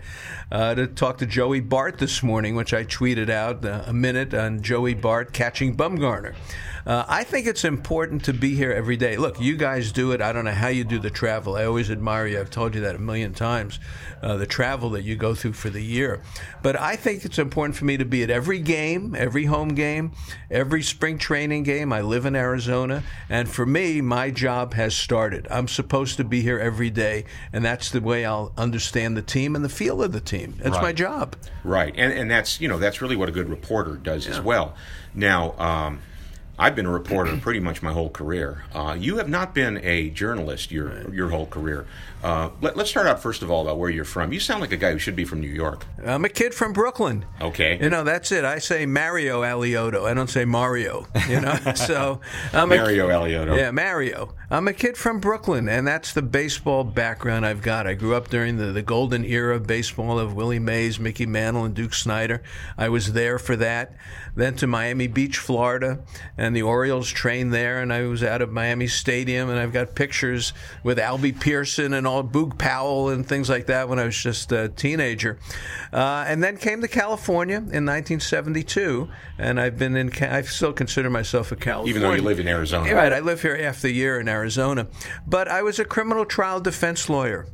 Uh, 0.50 0.74
to 0.74 0.86
talk 0.86 1.18
to 1.18 1.26
Joey 1.26 1.60
Bart 1.60 1.98
this 1.98 2.22
morning, 2.22 2.54
which 2.54 2.72
I 2.72 2.84
tweeted 2.84 3.30
out 3.30 3.64
uh, 3.64 3.84
a 3.86 3.92
minute 3.92 4.34
on 4.34 4.62
Joey 4.62 4.94
Bart 4.94 5.32
catching 5.32 5.76
Bumgarner. 5.76 6.34
Uh, 6.86 7.04
I 7.08 7.24
think 7.24 7.46
it's 7.48 7.64
important 7.64 8.24
to 8.26 8.32
be 8.32 8.54
here 8.54 8.70
every 8.70 8.96
day. 8.96 9.16
Look, 9.16 9.40
you 9.40 9.56
guys 9.56 9.90
do 9.90 10.12
it. 10.12 10.20
I 10.20 10.32
don't 10.32 10.44
know 10.44 10.52
how 10.52 10.68
you 10.68 10.84
do 10.84 11.00
the 11.00 11.10
travel. 11.10 11.56
I 11.56 11.64
always 11.64 11.90
admire 11.90 12.28
you. 12.28 12.38
I've 12.38 12.50
told 12.50 12.76
you 12.76 12.80
that 12.82 12.94
a 12.94 12.98
million 12.98 13.34
times. 13.34 13.80
Uh, 14.22 14.36
the 14.36 14.46
travel 14.46 14.90
that 14.90 15.02
you 15.02 15.16
go 15.16 15.34
through 15.34 15.54
for 15.54 15.68
the 15.68 15.82
year. 15.82 16.22
But 16.62 16.78
I 16.78 16.94
think 16.94 17.24
it's 17.24 17.40
important 17.40 17.76
for 17.76 17.84
me 17.84 17.96
to 17.96 18.04
be 18.04 18.22
at 18.22 18.30
every 18.30 18.60
game, 18.60 19.16
every 19.18 19.46
home 19.46 19.70
game, 19.70 20.12
every 20.48 20.82
spring 20.82 21.18
training 21.18 21.64
game. 21.64 21.92
I 21.92 22.02
live 22.02 22.24
in 22.24 22.36
Arizona. 22.36 23.02
And 23.28 23.48
for 23.48 23.66
me, 23.66 24.00
my 24.00 24.30
job 24.30 24.74
has 24.74 24.96
started. 24.96 25.48
I'm 25.50 25.66
supposed 25.66 26.16
to 26.18 26.24
be 26.24 26.40
here 26.40 26.60
every 26.60 26.90
day. 26.90 27.24
And 27.52 27.64
that's 27.64 27.90
the 27.90 28.00
way 28.00 28.24
I'll 28.24 28.52
understand 28.56 29.16
the 29.16 29.22
team 29.22 29.56
and 29.56 29.64
the 29.64 29.68
feel 29.68 30.02
of 30.04 30.12
the 30.12 30.20
team. 30.20 30.54
That's 30.58 30.76
my 30.76 30.92
job. 30.92 31.34
Right, 31.64 31.92
and 31.96 32.12
and 32.12 32.30
that's 32.30 32.60
you 32.60 32.68
know 32.68 32.78
that's 32.78 33.02
really 33.02 33.16
what 33.16 33.28
a 33.28 33.32
good 33.32 33.48
reporter 33.48 33.96
does 33.96 34.28
as 34.28 34.40
well. 34.40 34.76
Now, 35.14 35.54
um, 35.58 36.00
I've 36.58 36.74
been 36.74 36.86
a 36.86 36.90
reporter 36.90 37.36
pretty 37.36 37.60
much 37.60 37.82
my 37.82 37.92
whole 37.92 38.10
career. 38.10 38.64
Uh, 38.74 38.96
you 38.98 39.18
have 39.18 39.28
not 39.28 39.54
been 39.54 39.78
a 39.82 40.10
journalist 40.10 40.70
your 40.70 41.12
your 41.14 41.28
whole 41.28 41.46
career. 41.46 41.86
Uh, 42.22 42.50
let, 42.60 42.76
us 42.78 42.88
start 42.90 43.06
out 43.06 43.22
first 43.22 43.42
of 43.42 43.50
all 43.50 43.62
about 43.62 43.78
where 43.78 43.90
you're 43.90 44.04
from. 44.04 44.32
You 44.32 44.40
sound 44.40 44.60
like 44.60 44.72
a 44.72 44.76
guy 44.76 44.90
who 44.90 44.98
should 44.98 45.14
be 45.14 45.24
from 45.24 45.40
New 45.40 45.48
York. 45.48 45.84
I'm 46.04 46.24
a 46.24 46.28
kid 46.28 46.54
from 46.54 46.72
Brooklyn. 46.72 47.24
Okay. 47.40 47.78
You 47.80 47.90
know, 47.90 48.04
that's 48.04 48.32
it. 48.32 48.44
I 48.44 48.58
say 48.58 48.86
Mario 48.86 49.42
Alioto. 49.42 50.06
I 50.06 50.14
don't 50.14 50.30
say 50.30 50.44
Mario. 50.44 51.06
You 51.28 51.40
know, 51.40 51.54
so 51.74 52.20
I'm 52.52 52.70
Mario 52.70 53.08
a, 53.08 53.12
Alioto. 53.12 53.56
Yeah, 53.56 53.70
Mario. 53.70 54.34
I'm 54.50 54.66
a 54.68 54.72
kid 54.72 54.96
from 54.96 55.18
Brooklyn, 55.18 55.68
and 55.68 55.86
that's 55.86 56.12
the 56.12 56.22
baseball 56.22 56.84
background 56.84 57.44
I've 57.44 57.62
got. 57.62 57.86
I 57.86 57.94
grew 57.94 58.14
up 58.14 58.28
during 58.28 58.56
the, 58.56 58.66
the 58.66 58.82
golden 58.82 59.24
era 59.24 59.56
of 59.56 59.66
baseball 59.66 60.18
of 60.18 60.34
Willie 60.34 60.60
Mays, 60.60 61.00
Mickey 61.00 61.26
Mantle, 61.26 61.64
and 61.64 61.74
Duke 61.74 61.94
Snider. 61.94 62.42
I 62.78 62.88
was 62.88 63.12
there 63.12 63.38
for 63.38 63.56
that. 63.56 63.94
Then 64.36 64.54
to 64.56 64.66
Miami 64.66 65.06
Beach, 65.06 65.38
Florida, 65.38 66.00
and 66.36 66.45
the 66.54 66.62
Orioles 66.62 67.10
trained 67.10 67.52
there, 67.52 67.80
and 67.80 67.92
I 67.92 68.02
was 68.02 68.22
out 68.22 68.42
of 68.42 68.52
Miami 68.52 68.86
Stadium, 68.86 69.48
and 69.48 69.58
I've 69.58 69.72
got 69.72 69.94
pictures 69.94 70.52
with 70.82 70.98
Albie 70.98 71.38
Pearson 71.38 71.94
and 71.94 72.06
all 72.06 72.22
Boog 72.22 72.58
Powell 72.58 73.08
and 73.08 73.26
things 73.26 73.48
like 73.48 73.66
that 73.66 73.88
when 73.88 73.98
I 73.98 74.04
was 74.04 74.16
just 74.16 74.52
a 74.52 74.68
teenager. 74.68 75.38
Uh, 75.92 76.24
and 76.28 76.42
then 76.42 76.56
came 76.56 76.80
to 76.82 76.88
California 76.88 77.56
in 77.56 77.86
1972, 77.86 79.08
and 79.38 79.58
I've 79.60 79.78
been 79.78 79.96
in. 79.96 80.12
I 80.22 80.42
still 80.42 80.72
consider 80.72 81.08
myself 81.08 81.52
a 81.52 81.56
California. 81.56 81.90
Even 81.90 82.02
though 82.02 82.14
you 82.14 82.22
live 82.22 82.40
in 82.40 82.48
Arizona. 82.48 82.94
Right, 82.94 83.12
I 83.12 83.20
live 83.20 83.42
here 83.42 83.56
half 83.56 83.82
the 83.82 83.92
year 83.92 84.20
in 84.20 84.28
Arizona, 84.28 84.88
but 85.26 85.48
I 85.48 85.62
was 85.62 85.78
a 85.78 85.84
criminal 85.84 86.24
trial 86.24 86.60
defense 86.60 87.08
lawyer. 87.08 87.46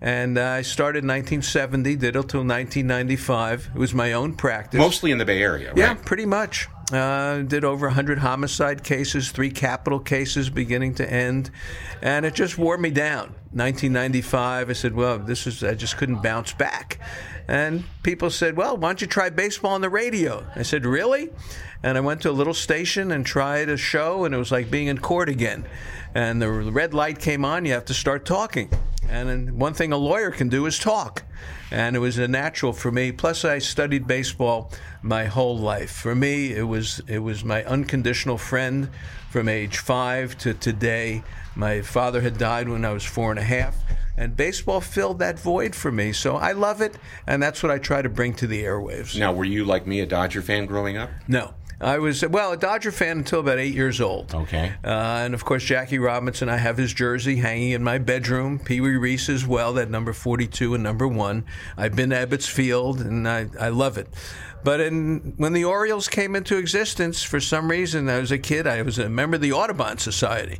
And 0.00 0.36
uh, 0.36 0.44
I 0.44 0.62
started 0.62 1.04
in 1.04 1.08
1970, 1.08 1.96
did 1.96 2.08
it 2.08 2.12
till 2.12 2.44
1995. 2.44 3.70
It 3.74 3.78
was 3.78 3.94
my 3.94 4.12
own 4.12 4.34
practice. 4.34 4.78
Mostly 4.78 5.10
in 5.10 5.18
the 5.18 5.24
Bay 5.24 5.42
Area, 5.42 5.68
right? 5.68 5.78
Yeah, 5.78 5.94
pretty 5.94 6.26
much. 6.26 6.68
Uh, 6.92 7.42
did 7.42 7.64
over 7.64 7.86
100 7.86 8.18
homicide 8.18 8.84
cases, 8.84 9.32
three 9.32 9.50
capital 9.50 9.98
cases 9.98 10.48
beginning 10.48 10.94
to 10.94 11.12
end. 11.12 11.50
And 12.00 12.24
it 12.24 12.34
just 12.34 12.58
wore 12.58 12.78
me 12.78 12.90
down. 12.90 13.34
1995, 13.52 14.70
I 14.70 14.72
said, 14.72 14.94
well, 14.94 15.18
this 15.18 15.48
is, 15.48 15.64
I 15.64 15.74
just 15.74 15.96
couldn't 15.96 16.22
bounce 16.22 16.52
back. 16.52 17.00
And 17.48 17.84
people 18.02 18.30
said, 18.30 18.56
well, 18.56 18.76
why 18.76 18.88
don't 18.88 19.00
you 19.00 19.06
try 19.08 19.30
baseball 19.30 19.72
on 19.72 19.80
the 19.80 19.90
radio? 19.90 20.46
I 20.54 20.62
said, 20.62 20.86
really? 20.86 21.30
And 21.82 21.96
I 21.96 22.00
went 22.00 22.22
to 22.22 22.30
a 22.30 22.32
little 22.32 22.54
station 22.54 23.10
and 23.12 23.26
tried 23.26 23.68
a 23.68 23.76
show, 23.76 24.24
and 24.24 24.34
it 24.34 24.38
was 24.38 24.52
like 24.52 24.70
being 24.70 24.86
in 24.86 24.98
court 24.98 25.28
again. 25.28 25.66
And 26.14 26.40
the 26.40 26.50
red 26.50 26.94
light 26.94 27.18
came 27.18 27.44
on, 27.44 27.64
you 27.64 27.72
have 27.72 27.84
to 27.86 27.94
start 27.94 28.24
talking. 28.24 28.70
And 29.08 29.58
one 29.58 29.74
thing 29.74 29.92
a 29.92 29.96
lawyer 29.96 30.30
can 30.30 30.48
do 30.48 30.66
is 30.66 30.78
talk. 30.78 31.22
And 31.70 31.96
it 31.96 31.98
was 31.98 32.18
a 32.18 32.28
natural 32.28 32.72
for 32.72 32.92
me. 32.92 33.12
Plus, 33.12 33.44
I 33.44 33.58
studied 33.58 34.06
baseball 34.06 34.72
my 35.02 35.24
whole 35.24 35.58
life. 35.58 35.90
For 35.90 36.14
me, 36.14 36.52
it 36.52 36.62
was 36.62 37.00
it 37.08 37.18
was 37.18 37.44
my 37.44 37.64
unconditional 37.64 38.38
friend 38.38 38.88
from 39.30 39.48
age 39.48 39.78
five 39.78 40.38
to 40.38 40.54
today. 40.54 41.22
My 41.54 41.82
father 41.82 42.20
had 42.20 42.38
died 42.38 42.68
when 42.68 42.84
I 42.84 42.92
was 42.92 43.04
four 43.04 43.30
and 43.30 43.38
a 43.38 43.42
half, 43.42 43.76
and 44.16 44.36
baseball 44.36 44.80
filled 44.80 45.18
that 45.18 45.38
void 45.38 45.74
for 45.74 45.90
me. 45.90 46.12
So 46.12 46.36
I 46.36 46.52
love 46.52 46.80
it, 46.80 46.96
and 47.26 47.42
that's 47.42 47.62
what 47.62 47.72
I 47.72 47.78
try 47.78 48.02
to 48.02 48.08
bring 48.08 48.34
to 48.34 48.46
the 48.46 48.62
airwaves. 48.62 49.18
Now, 49.18 49.32
were 49.32 49.44
you 49.44 49.64
like 49.64 49.86
me, 49.86 50.00
a 50.00 50.06
Dodger 50.06 50.42
fan 50.42 50.66
growing 50.66 50.96
up? 50.96 51.10
No. 51.26 51.54
I 51.80 51.98
was 51.98 52.26
well 52.26 52.52
a 52.52 52.56
Dodger 52.56 52.92
fan 52.92 53.18
until 53.18 53.40
about 53.40 53.58
eight 53.58 53.74
years 53.74 54.00
old. 54.00 54.34
Okay. 54.34 54.72
Uh, 54.82 54.88
and 54.88 55.34
of 55.34 55.44
course, 55.44 55.62
Jackie 55.62 55.98
Robinson. 55.98 56.48
I 56.48 56.56
have 56.56 56.76
his 56.76 56.94
jersey 56.94 57.36
hanging 57.36 57.72
in 57.72 57.84
my 57.84 57.98
bedroom. 57.98 58.58
Pee 58.58 58.80
Wee 58.80 58.96
Reese 58.96 59.28
as 59.28 59.46
well, 59.46 59.74
that 59.74 59.90
number 59.90 60.12
forty-two 60.12 60.74
and 60.74 60.82
number 60.82 61.06
one. 61.06 61.44
I've 61.76 61.94
been 61.94 62.10
to 62.10 62.16
Ebbets 62.16 62.48
Field, 62.48 63.00
and 63.00 63.28
I, 63.28 63.48
I 63.60 63.68
love 63.68 63.98
it. 63.98 64.08
But 64.64 64.80
in, 64.80 65.34
when 65.36 65.52
the 65.52 65.64
Orioles 65.64 66.08
came 66.08 66.34
into 66.34 66.56
existence, 66.56 67.22
for 67.22 67.38
some 67.38 67.70
reason, 67.70 68.08
I 68.08 68.18
was 68.18 68.32
a 68.32 68.38
kid. 68.38 68.66
I 68.66 68.82
was 68.82 68.98
a 68.98 69.08
member 69.08 69.36
of 69.36 69.42
the 69.42 69.52
Audubon 69.52 69.98
Society. 69.98 70.58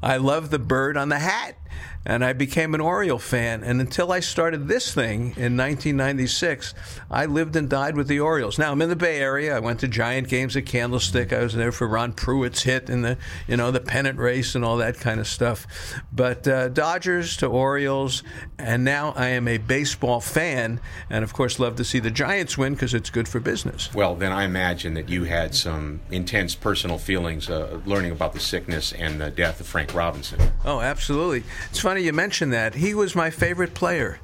I 0.00 0.18
loved 0.18 0.52
the 0.52 0.60
bird 0.60 0.96
on 0.96 1.08
the 1.08 1.18
hat, 1.18 1.56
and 2.04 2.24
I 2.24 2.32
became 2.32 2.74
an 2.74 2.80
Oriole 2.80 3.18
fan. 3.18 3.62
And 3.62 3.80
until 3.80 4.12
I 4.12 4.20
started 4.20 4.66
this 4.66 4.92
thing 4.94 5.34
in 5.36 5.56
1996, 5.56 6.74
I 7.10 7.26
lived 7.26 7.54
and 7.54 7.68
died 7.68 7.96
with 7.96 8.08
the 8.08 8.20
Orioles. 8.20 8.58
Now 8.58 8.72
I'm 8.72 8.80
in 8.80 8.88
the 8.88 8.96
Bay 8.96 9.18
Area. 9.18 9.54
I 9.54 9.60
went 9.60 9.80
to 9.80 9.88
Giant 9.88 10.28
games 10.28 10.56
at 10.56 10.64
Candlestick. 10.64 11.32
I 11.32 11.42
was 11.42 11.54
there 11.54 11.72
for 11.72 11.86
Ron 11.86 12.12
Pruitt's 12.12 12.62
hit 12.62 12.88
in 12.88 13.02
the 13.02 13.18
you 13.46 13.56
know 13.56 13.70
the 13.70 13.80
pennant 13.80 14.18
race 14.18 14.54
and 14.54 14.64
all 14.64 14.78
that 14.78 14.98
kind 14.98 15.20
of 15.20 15.26
stuff. 15.26 15.66
But 16.12 16.48
uh, 16.48 16.68
Dodgers 16.68 17.36
to 17.38 17.46
Orioles, 17.46 18.22
and 18.58 18.84
now 18.84 19.12
I 19.14 19.28
am 19.28 19.46
a 19.46 19.58
baseball 19.58 20.20
fan, 20.20 20.80
and 21.10 21.24
of 21.24 21.32
course 21.32 21.58
love 21.58 21.76
to 21.76 21.84
see 21.84 21.98
the 21.98 22.10
Giants 22.10 22.56
win 22.56 22.74
because 22.74 22.94
it's 22.94 23.10
good 23.10 23.28
for 23.28 23.40
business. 23.40 23.92
Well, 23.94 24.14
then 24.14 24.32
I 24.32 24.44
imagine 24.44 24.94
that 24.94 25.08
you 25.08 25.24
had 25.24 25.54
some 25.54 26.00
intense 26.10 26.54
personal 26.54 26.98
feelings 26.98 27.50
uh, 27.50 27.80
learning 27.84 28.12
about 28.12 28.32
the 28.32 28.40
sickness 28.40 28.92
and 28.92 29.20
the 29.20 29.30
death 29.30 29.60
of 29.60 29.66
Frank 29.66 29.94
Robinson. 29.94 30.40
Oh, 30.64 30.80
absolutely. 30.80 31.44
It's 31.70 31.80
funny 31.80 32.02
you 32.02 32.12
mentioned 32.12 32.52
that. 32.52 32.74
He 32.74 32.94
was 32.94 33.14
my 33.14 33.30
favorite 33.30 33.74
player 33.74 34.20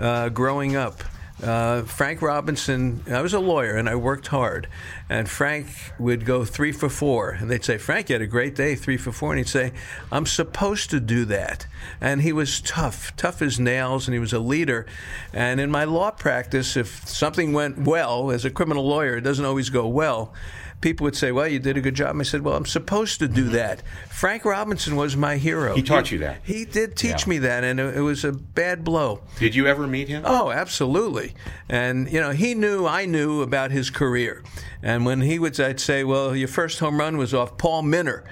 uh, 0.00 0.28
growing 0.30 0.76
up. 0.76 1.02
Uh, 1.42 1.82
Frank 1.82 2.22
Robinson, 2.22 3.02
I 3.10 3.20
was 3.20 3.34
a 3.34 3.38
lawyer 3.38 3.76
and 3.76 3.90
I 3.90 3.94
worked 3.94 4.28
hard. 4.28 4.68
And 5.08 5.28
Frank 5.28 5.66
would 5.98 6.24
go 6.24 6.46
three 6.46 6.72
for 6.72 6.88
four. 6.88 7.30
And 7.30 7.50
they'd 7.50 7.64
say, 7.64 7.76
Frank, 7.76 8.08
you 8.08 8.14
had 8.14 8.22
a 8.22 8.26
great 8.26 8.54
day, 8.54 8.74
three 8.74 8.96
for 8.96 9.12
four. 9.12 9.32
And 9.32 9.38
he'd 9.38 9.48
say, 9.48 9.72
I'm 10.10 10.24
supposed 10.24 10.88
to 10.90 11.00
do 11.00 11.26
that. 11.26 11.66
And 12.00 12.22
he 12.22 12.32
was 12.32 12.62
tough, 12.62 13.14
tough 13.16 13.42
as 13.42 13.60
nails, 13.60 14.08
and 14.08 14.14
he 14.14 14.18
was 14.18 14.32
a 14.32 14.38
leader. 14.38 14.86
And 15.32 15.60
in 15.60 15.70
my 15.70 15.84
law 15.84 16.10
practice, 16.10 16.74
if 16.74 17.06
something 17.06 17.52
went 17.52 17.80
well, 17.80 18.30
as 18.30 18.46
a 18.46 18.50
criminal 18.50 18.86
lawyer, 18.86 19.18
it 19.18 19.22
doesn't 19.22 19.44
always 19.44 19.68
go 19.68 19.86
well 19.86 20.32
people 20.80 21.04
would 21.04 21.16
say, 21.16 21.32
"Well, 21.32 21.48
you 21.48 21.58
did 21.58 21.76
a 21.76 21.80
good 21.80 21.94
job." 21.94 22.10
And 22.10 22.20
I 22.20 22.24
said, 22.24 22.42
"Well, 22.42 22.56
I'm 22.56 22.66
supposed 22.66 23.18
to 23.20 23.28
do 23.28 23.44
mm-hmm. 23.44 23.52
that." 23.52 23.82
Frank 24.10 24.44
Robinson 24.44 24.96
was 24.96 25.16
my 25.16 25.36
hero. 25.36 25.74
He 25.74 25.82
taught 25.82 26.10
you 26.10 26.18
that. 26.18 26.40
He 26.42 26.64
did 26.64 26.96
teach 26.96 27.26
Yeah. 27.26 27.30
me 27.30 27.38
that, 27.38 27.64
and 27.64 27.80
it, 27.80 27.96
it 27.96 28.00
was 28.00 28.24
a 28.24 28.32
bad 28.32 28.84
blow. 28.84 29.22
Did 29.38 29.54
you 29.54 29.66
ever 29.66 29.86
meet 29.86 30.08
him? 30.08 30.22
Oh, 30.24 30.50
absolutely. 30.50 31.34
And 31.68 32.10
you 32.10 32.20
know, 32.20 32.30
he 32.30 32.54
knew 32.54 32.86
I 32.86 33.06
knew 33.06 33.42
about 33.42 33.70
his 33.70 33.90
career. 33.90 34.42
And 34.82 35.04
when 35.04 35.20
he 35.20 35.38
would, 35.38 35.58
I'd 35.58 35.80
say, 35.80 36.04
"Well, 36.04 36.36
your 36.36 36.48
first 36.48 36.78
home 36.80 36.98
run 36.98 37.16
was 37.16 37.34
off 37.34 37.58
Paul 37.58 37.82
Minner." 37.82 38.24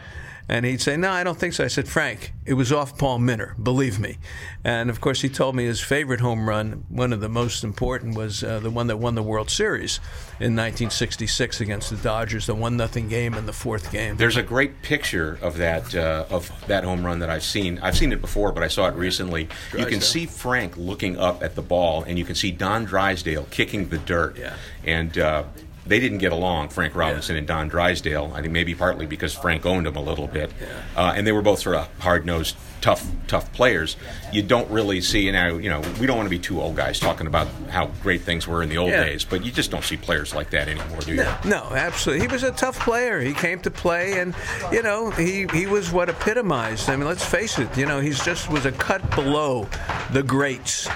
And 0.49 0.67
he'd 0.67 0.81
say, 0.81 0.97
No, 0.97 1.11
I 1.11 1.25
don't 1.25 1.39
think 1.39 1.55
so. 1.55 1.65
I 1.65 1.69
said, 1.69 1.89
Frank, 1.89 2.33
it 2.45 2.55
was 2.55 2.71
off 2.73 2.99
Paul 2.99 3.19
Minner, 3.19 3.55
believe 3.63 3.99
me. 3.99 4.19
And 4.63 4.91
of 4.91 5.01
course, 5.01 5.23
he 5.23 5.29
told 5.29 5.57
me 5.57 5.65
his 5.65 5.81
favorite 5.81 6.21
home 6.21 6.49
run, 6.49 6.85
one 6.89 7.13
of 7.13 7.21
the 7.21 7.29
most 7.29 7.65
important, 7.65 8.15
was 8.17 8.45
uh, 8.45 8.61
the 8.61 8.71
one 8.71 8.87
that 8.89 8.99
won 8.99 9.15
the 9.15 9.23
World 9.23 9.49
Series 9.49 9.99
in 10.41 10.55
1966 10.55 11.61
against 11.61 11.91
the 11.91 11.97
Dodgers, 11.97 12.47
the 12.47 12.55
1 12.55 12.77
nothing 12.77 13.09
game 13.09 13.35
in 13.35 13.47
the 13.47 13.53
fourth 13.53 13.91
game. 13.91 14.17
There's 14.17 14.37
a 14.37 14.43
great 14.43 14.83
picture 14.83 15.39
of 15.41 15.57
that 15.59 15.95
uh, 15.95 16.27
of 16.29 16.51
that 16.67 16.85
home 16.85 17.05
run 17.05 17.21
that 17.21 17.31
I've 17.31 17.43
seen. 17.43 17.79
I've 17.83 17.97
seen 17.97 18.13
it 18.13 18.21
before, 18.21 18.53
but 18.53 18.63
I 18.63 18.69
saw 18.69 18.89
it 18.89 18.95
recently. 18.95 19.49
You 19.77 19.87
can 19.87 20.01
see 20.01 20.27
Frank 20.27 20.77
looking 20.77 21.19
up 21.19 21.43
at 21.43 21.55
the 21.55 21.63
ball, 21.63 22.03
and 22.03 22.19
you 22.19 22.25
can 22.25 22.35
see 22.35 22.51
Don 22.51 22.85
Drysdale 22.85 23.47
kicking 23.51 23.89
the 23.89 23.99
dirt. 23.99 24.39
Yeah. 24.39 24.57
And 24.85 25.17
uh, 25.17 25.45
they 25.87 26.01
didn't 26.01 26.19
get 26.19 26.33
along, 26.33 26.71
Frank 26.71 26.95
Robinson 26.95 27.37
and 27.37 27.47
Don 27.47 27.69
Drysdale. 27.69 28.33
I 28.35 28.41
think 28.41 28.53
maybe 28.53 28.75
partly 28.75 29.07
because 29.07 29.35
Frank 29.35 29.67
owned 29.67 29.87
him 29.87 29.97
a 29.97 30.01
little 30.03 30.27
bit, 30.27 30.51
uh, 30.97 31.13
and 31.17 31.27
they 31.27 31.33
were 31.33 31.43
both 31.43 31.61
sort 31.61 31.77
of 31.77 31.89
hard 32.01 32.25
nosed. 32.27 32.57
Tough, 32.81 33.07
tough 33.29 33.51
players. 33.55 33.97
You 34.31 34.43
don't 34.43 34.71
really 34.71 35.01
see 35.01 35.31
now. 35.31 35.57
You 35.57 35.71
know, 35.71 35.81
we 35.99 36.07
don't 36.07 36.19
want 36.19 36.27
to 36.27 36.31
be 36.31 36.39
two 36.39 36.61
old 36.61 36.77
guys 36.77 37.01
talking 37.01 37.27
about 37.27 37.49
how 37.71 37.87
great 38.03 38.21
things 38.21 38.47
were 38.47 38.63
in 38.63 38.69
the 38.69 38.77
old 38.77 38.91
Yeah. 38.91 39.05
days, 39.05 39.25
but 39.25 39.43
you 39.43 39.51
just 39.51 39.71
don't 39.71 39.83
see 39.85 39.97
players 39.97 40.35
like 40.35 40.51
that 40.51 40.69
anymore, 40.69 40.99
do 41.01 41.15
you? 41.15 41.25
No, 41.47 41.63
absolutely. 41.75 42.27
He 42.27 42.31
was 42.31 42.43
a 42.43 42.51
tough 42.53 42.79
player. 42.81 43.21
He 43.21 43.33
came 43.33 43.59
to 43.61 43.71
play, 43.71 44.19
and 44.21 44.35
you 44.71 44.83
know, 44.83 45.09
he 45.13 45.47
he 45.55 45.65
was 45.65 45.93
what 45.93 46.11
epitomized. 46.11 46.91
I 46.91 46.97
mean, 46.97 47.07
let's 47.07 47.25
face 47.25 47.59
it. 47.59 47.75
You 47.75 47.87
know, 47.87 48.01
he's 48.01 48.23
just 48.23 48.51
was 48.51 48.67
a 48.67 48.73
cut 48.73 49.09
below 49.15 49.67
the 50.13 50.23
greats. 50.23 50.87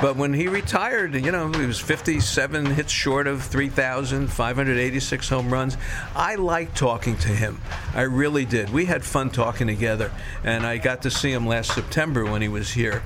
But 0.00 0.14
when 0.16 0.32
he 0.32 0.46
retired, 0.46 1.14
you 1.14 1.32
know, 1.32 1.50
he 1.50 1.66
was 1.66 1.80
57 1.80 2.66
hits 2.66 2.92
short 2.92 3.26
of 3.26 3.42
3,586 3.42 5.28
home 5.28 5.52
runs. 5.52 5.76
I 6.14 6.36
liked 6.36 6.76
talking 6.76 7.16
to 7.18 7.28
him. 7.28 7.60
I 7.94 8.02
really 8.02 8.44
did. 8.44 8.70
We 8.70 8.84
had 8.84 9.02
fun 9.02 9.30
talking 9.30 9.66
together, 9.66 10.12
and 10.44 10.64
I 10.64 10.78
got 10.78 11.02
to 11.02 11.10
see 11.10 11.32
him 11.32 11.48
last 11.48 11.74
September 11.74 12.24
when 12.24 12.42
he 12.42 12.48
was 12.48 12.70
here, 12.70 13.02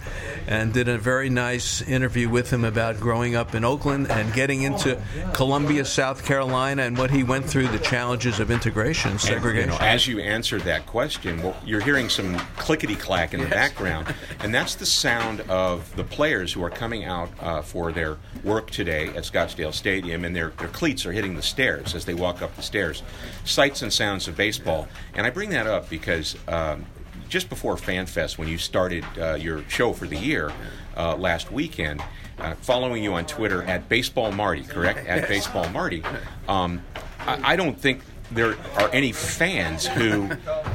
and 0.47 0.71
did 0.75 0.87
a 0.87 0.99
very 0.99 1.31
nice 1.31 1.81
interview 1.81 2.29
with 2.29 2.53
him 2.53 2.63
about 2.63 3.01
growing 3.01 3.37
up 3.37 3.55
in 3.55 3.65
Oakland 3.65 4.11
and 4.11 4.31
getting 4.35 4.63
into 4.63 5.01
Columbia, 5.33 5.87
South 5.87 6.27
Carolina, 6.27 6.83
and 6.83 6.99
what 6.99 7.11
he 7.11 7.25
went 7.25 7.47
through, 7.47 7.69
the 7.69 7.79
challenges 7.79 8.39
of 8.39 8.51
integration, 8.51 9.13
and 9.13 9.21
And, 9.21 9.29
you 9.29 9.35
segregation. 9.35 9.71
know, 9.71 9.79
as 9.81 10.07
you 10.07 10.21
answered 10.21 10.63
that 10.63 10.85
question, 10.87 11.43
well, 11.43 11.57
you're 11.65 11.81
hearing 11.81 12.11
some 12.11 12.37
clickety 12.59 12.97
clack 12.97 13.33
in 13.33 13.41
the 13.41 13.47
background, 13.47 14.15
and 14.41 14.55
that's 14.55 14.75
the 14.75 14.85
sound 14.87 15.41
of 15.49 15.95
the 15.97 16.05
players 16.05 16.53
who 16.53 16.63
are 16.63 16.71
coming 16.83 17.05
out 17.05 17.31
uh, 17.39 17.63
for 17.63 17.93
their 17.93 18.17
work 18.43 18.69
today 18.69 19.07
at 19.11 19.23
Scottsdale 19.23 19.73
Stadium, 19.73 20.25
and 20.25 20.35
their, 20.35 20.49
their 20.59 20.67
cleats 20.67 21.07
are 21.07 21.13
hitting 21.13 21.37
the 21.37 21.43
stairs 21.43 21.95
as 21.95 22.07
they 22.07 22.13
walk 22.13 22.43
up 22.43 22.57
the 22.57 22.63
stairs. 22.63 23.05
Sights 23.45 23.83
and 23.83 23.93
sounds 23.93 24.27
of 24.27 24.37
baseball. 24.37 24.89
And 25.15 25.25
I 25.25 25.31
bring 25.31 25.51
that 25.51 25.69
up 25.69 25.89
because 25.89 26.37
um, 26.49 26.85
just 27.29 27.49
before 27.49 27.77
FanFest, 27.77 28.37
when 28.37 28.49
you 28.49 28.59
started 28.59 29.05
uh, 29.17 29.35
your 29.35 29.63
show 29.69 29.93
for 29.93 30.09
the 30.09 30.17
year 30.17 30.53
uh, 30.97 31.15
last 31.15 31.53
weekend, 31.53 32.03
uh, 32.41 32.55
following 32.57 33.05
you 33.05 33.15
on 33.15 33.27
Twitter 33.27 33.63
at 33.63 33.89
Baseball 33.89 34.33
Marty, 34.33 34.65
correct? 34.65 35.07
At 35.07 35.29
Baseball 35.29 35.69
Marty. 35.69 36.03
Um, 36.49 36.83
I, 37.21 37.53
I 37.53 37.57
don't 37.57 37.79
think 37.79 38.01
there 38.33 38.57
are 38.77 38.91
any 38.93 39.13
fans 39.13 39.87
who 39.87 40.31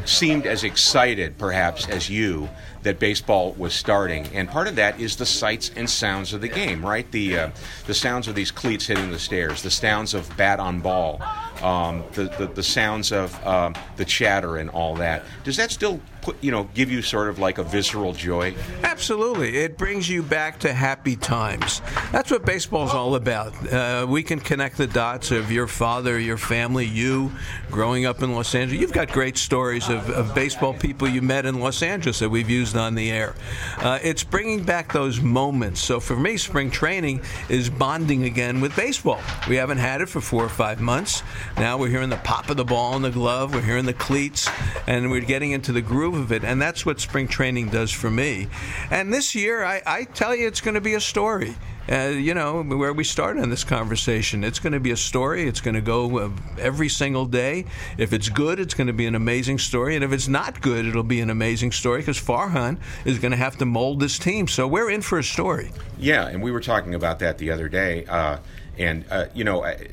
seemed 0.05 0.45
as 0.45 0.63
excited, 0.63 1.37
perhaps, 1.37 1.89
as 1.89 2.09
you 2.09 2.47
that 2.83 2.99
baseball 2.99 3.53
was 3.53 3.73
starting, 3.73 4.25
and 4.33 4.47
part 4.49 4.67
of 4.67 4.75
that 4.75 4.99
is 4.99 5.15
the 5.15 5.25
sights 5.25 5.71
and 5.75 5.89
sounds 5.89 6.33
of 6.33 6.41
the 6.41 6.47
game, 6.47 6.85
right? 6.85 7.09
The 7.11 7.37
uh, 7.37 7.49
the 7.85 7.93
sounds 7.93 8.27
of 8.27 8.35
these 8.35 8.51
cleats 8.51 8.87
hitting 8.87 9.11
the 9.11 9.19
stairs, 9.19 9.61
the 9.63 9.71
sounds 9.71 10.13
of 10.13 10.35
bat 10.37 10.59
on 10.59 10.79
ball, 10.79 11.21
um, 11.61 12.03
the, 12.13 12.23
the 12.37 12.47
the 12.47 12.63
sounds 12.63 13.11
of 13.11 13.45
um, 13.45 13.75
the 13.95 14.05
chatter 14.05 14.57
and 14.57 14.69
all 14.69 14.95
that. 14.95 15.23
Does 15.43 15.57
that 15.57 15.71
still 15.71 15.99
put 16.21 16.41
you 16.43 16.51
know 16.51 16.65
give 16.73 16.91
you 16.91 17.01
sort 17.01 17.29
of 17.29 17.39
like 17.39 17.57
a 17.57 17.63
visceral 17.63 18.13
joy? 18.13 18.53
Absolutely. 18.83 19.57
It 19.57 19.77
brings 19.77 20.09
you 20.09 20.23
back 20.23 20.59
to 20.59 20.73
happy 20.73 21.15
times. 21.15 21.81
That's 22.11 22.31
what 22.31 22.45
baseball's 22.45 22.93
all 22.93 23.15
about. 23.15 23.53
Uh, 23.71 24.05
we 24.07 24.23
can 24.23 24.39
connect 24.39 24.77
the 24.77 24.87
dots 24.87 25.31
of 25.31 25.51
your 25.51 25.67
father, 25.67 26.19
your 26.19 26.37
family, 26.37 26.85
you 26.85 27.31
growing 27.71 28.05
up 28.05 28.21
in 28.21 28.33
Los 28.33 28.53
Angeles. 28.55 28.81
You've 28.81 28.93
got 28.93 29.11
great 29.11 29.37
stories 29.37 29.89
of, 29.89 30.09
of 30.09 30.33
baseball 30.35 30.73
people 30.73 31.07
you 31.07 31.21
met 31.21 31.45
in 31.45 31.59
Los 31.59 31.81
Angeles 31.81 32.19
that 32.19 32.29
we've 32.29 32.49
used 32.49 32.66
on 32.75 32.95
the 32.95 33.11
air. 33.11 33.35
Uh, 33.77 33.99
it's 34.03 34.23
bringing 34.23 34.63
back 34.63 34.93
those 34.93 35.21
moments. 35.21 35.79
So 35.81 35.99
for 35.99 36.15
me, 36.15 36.37
spring 36.37 36.71
training 36.71 37.21
is 37.49 37.69
bonding 37.69 38.23
again 38.23 38.61
with 38.61 38.75
baseball. 38.75 39.21
We 39.47 39.55
haven't 39.55 39.77
had 39.77 40.01
it 40.01 40.09
for 40.09 40.21
four 40.21 40.43
or 40.43 40.49
five 40.49 40.81
months. 40.81 41.23
Now 41.57 41.77
we're 41.77 41.89
hearing 41.89 42.09
the 42.09 42.17
pop 42.17 42.49
of 42.49 42.57
the 42.57 42.65
ball 42.65 42.95
in 42.95 43.01
the 43.01 43.11
glove, 43.11 43.53
we're 43.53 43.61
hearing 43.61 43.85
the 43.85 43.93
cleats, 43.93 44.49
and 44.87 45.09
we're 45.11 45.21
getting 45.21 45.51
into 45.51 45.71
the 45.71 45.81
groove 45.81 46.15
of 46.15 46.31
it, 46.31 46.43
and 46.43 46.61
that's 46.61 46.85
what 46.85 46.99
spring 46.99 47.27
training 47.27 47.69
does 47.69 47.91
for 47.91 48.09
me. 48.09 48.47
And 48.91 49.13
this 49.13 49.35
year, 49.35 49.63
I, 49.63 49.81
I 49.85 50.03
tell 50.03 50.35
you, 50.35 50.47
it's 50.47 50.61
going 50.61 50.75
to 50.75 50.81
be 50.81 50.95
a 50.95 51.01
story. 51.01 51.55
Uh, 51.89 52.09
you 52.09 52.33
know, 52.33 52.63
where 52.63 52.91
we 52.91 53.03
started 53.03 53.41
in 53.41 53.49
this 53.49 53.63
conversation. 53.63 54.43
It's 54.43 54.59
going 54.59 54.73
to 54.73 54.79
be 54.79 54.91
a 54.91 54.97
story. 54.97 55.47
It's 55.47 55.61
going 55.61 55.75
to 55.75 55.81
go 55.81 56.19
uh, 56.19 56.29
every 56.59 56.89
single 56.89 57.25
day. 57.25 57.65
If 57.97 58.11
it's 58.11 58.27
good, 58.27 58.59
it's 58.59 58.73
going 58.73 58.87
to 58.87 58.93
be 58.93 59.05
an 59.05 59.15
amazing 59.15 59.59
story. 59.59 59.95
And 59.95 60.03
if 60.03 60.11
it's 60.11 60.27
not 60.27 60.61
good, 60.61 60.85
it'll 60.85 61.03
be 61.03 61.21
an 61.21 61.29
amazing 61.29 61.71
story 61.71 62.01
because 62.01 62.19
Farhan 62.19 62.77
is 63.05 63.19
going 63.19 63.31
to 63.31 63.37
have 63.37 63.57
to 63.57 63.65
mold 63.65 64.01
this 64.01 64.19
team. 64.19 64.47
So 64.47 64.67
we're 64.67 64.89
in 64.89 65.01
for 65.01 65.17
a 65.17 65.23
story. 65.23 65.71
Yeah, 65.97 66.27
and 66.27 66.43
we 66.43 66.51
were 66.51 66.59
talking 66.59 66.93
about 66.93 67.19
that 67.19 67.37
the 67.37 67.51
other 67.51 67.69
day. 67.69 68.05
Uh, 68.05 68.39
and, 68.77 69.05
uh, 69.09 69.27
you 69.33 69.43
know, 69.43 69.63
I, 69.63 69.87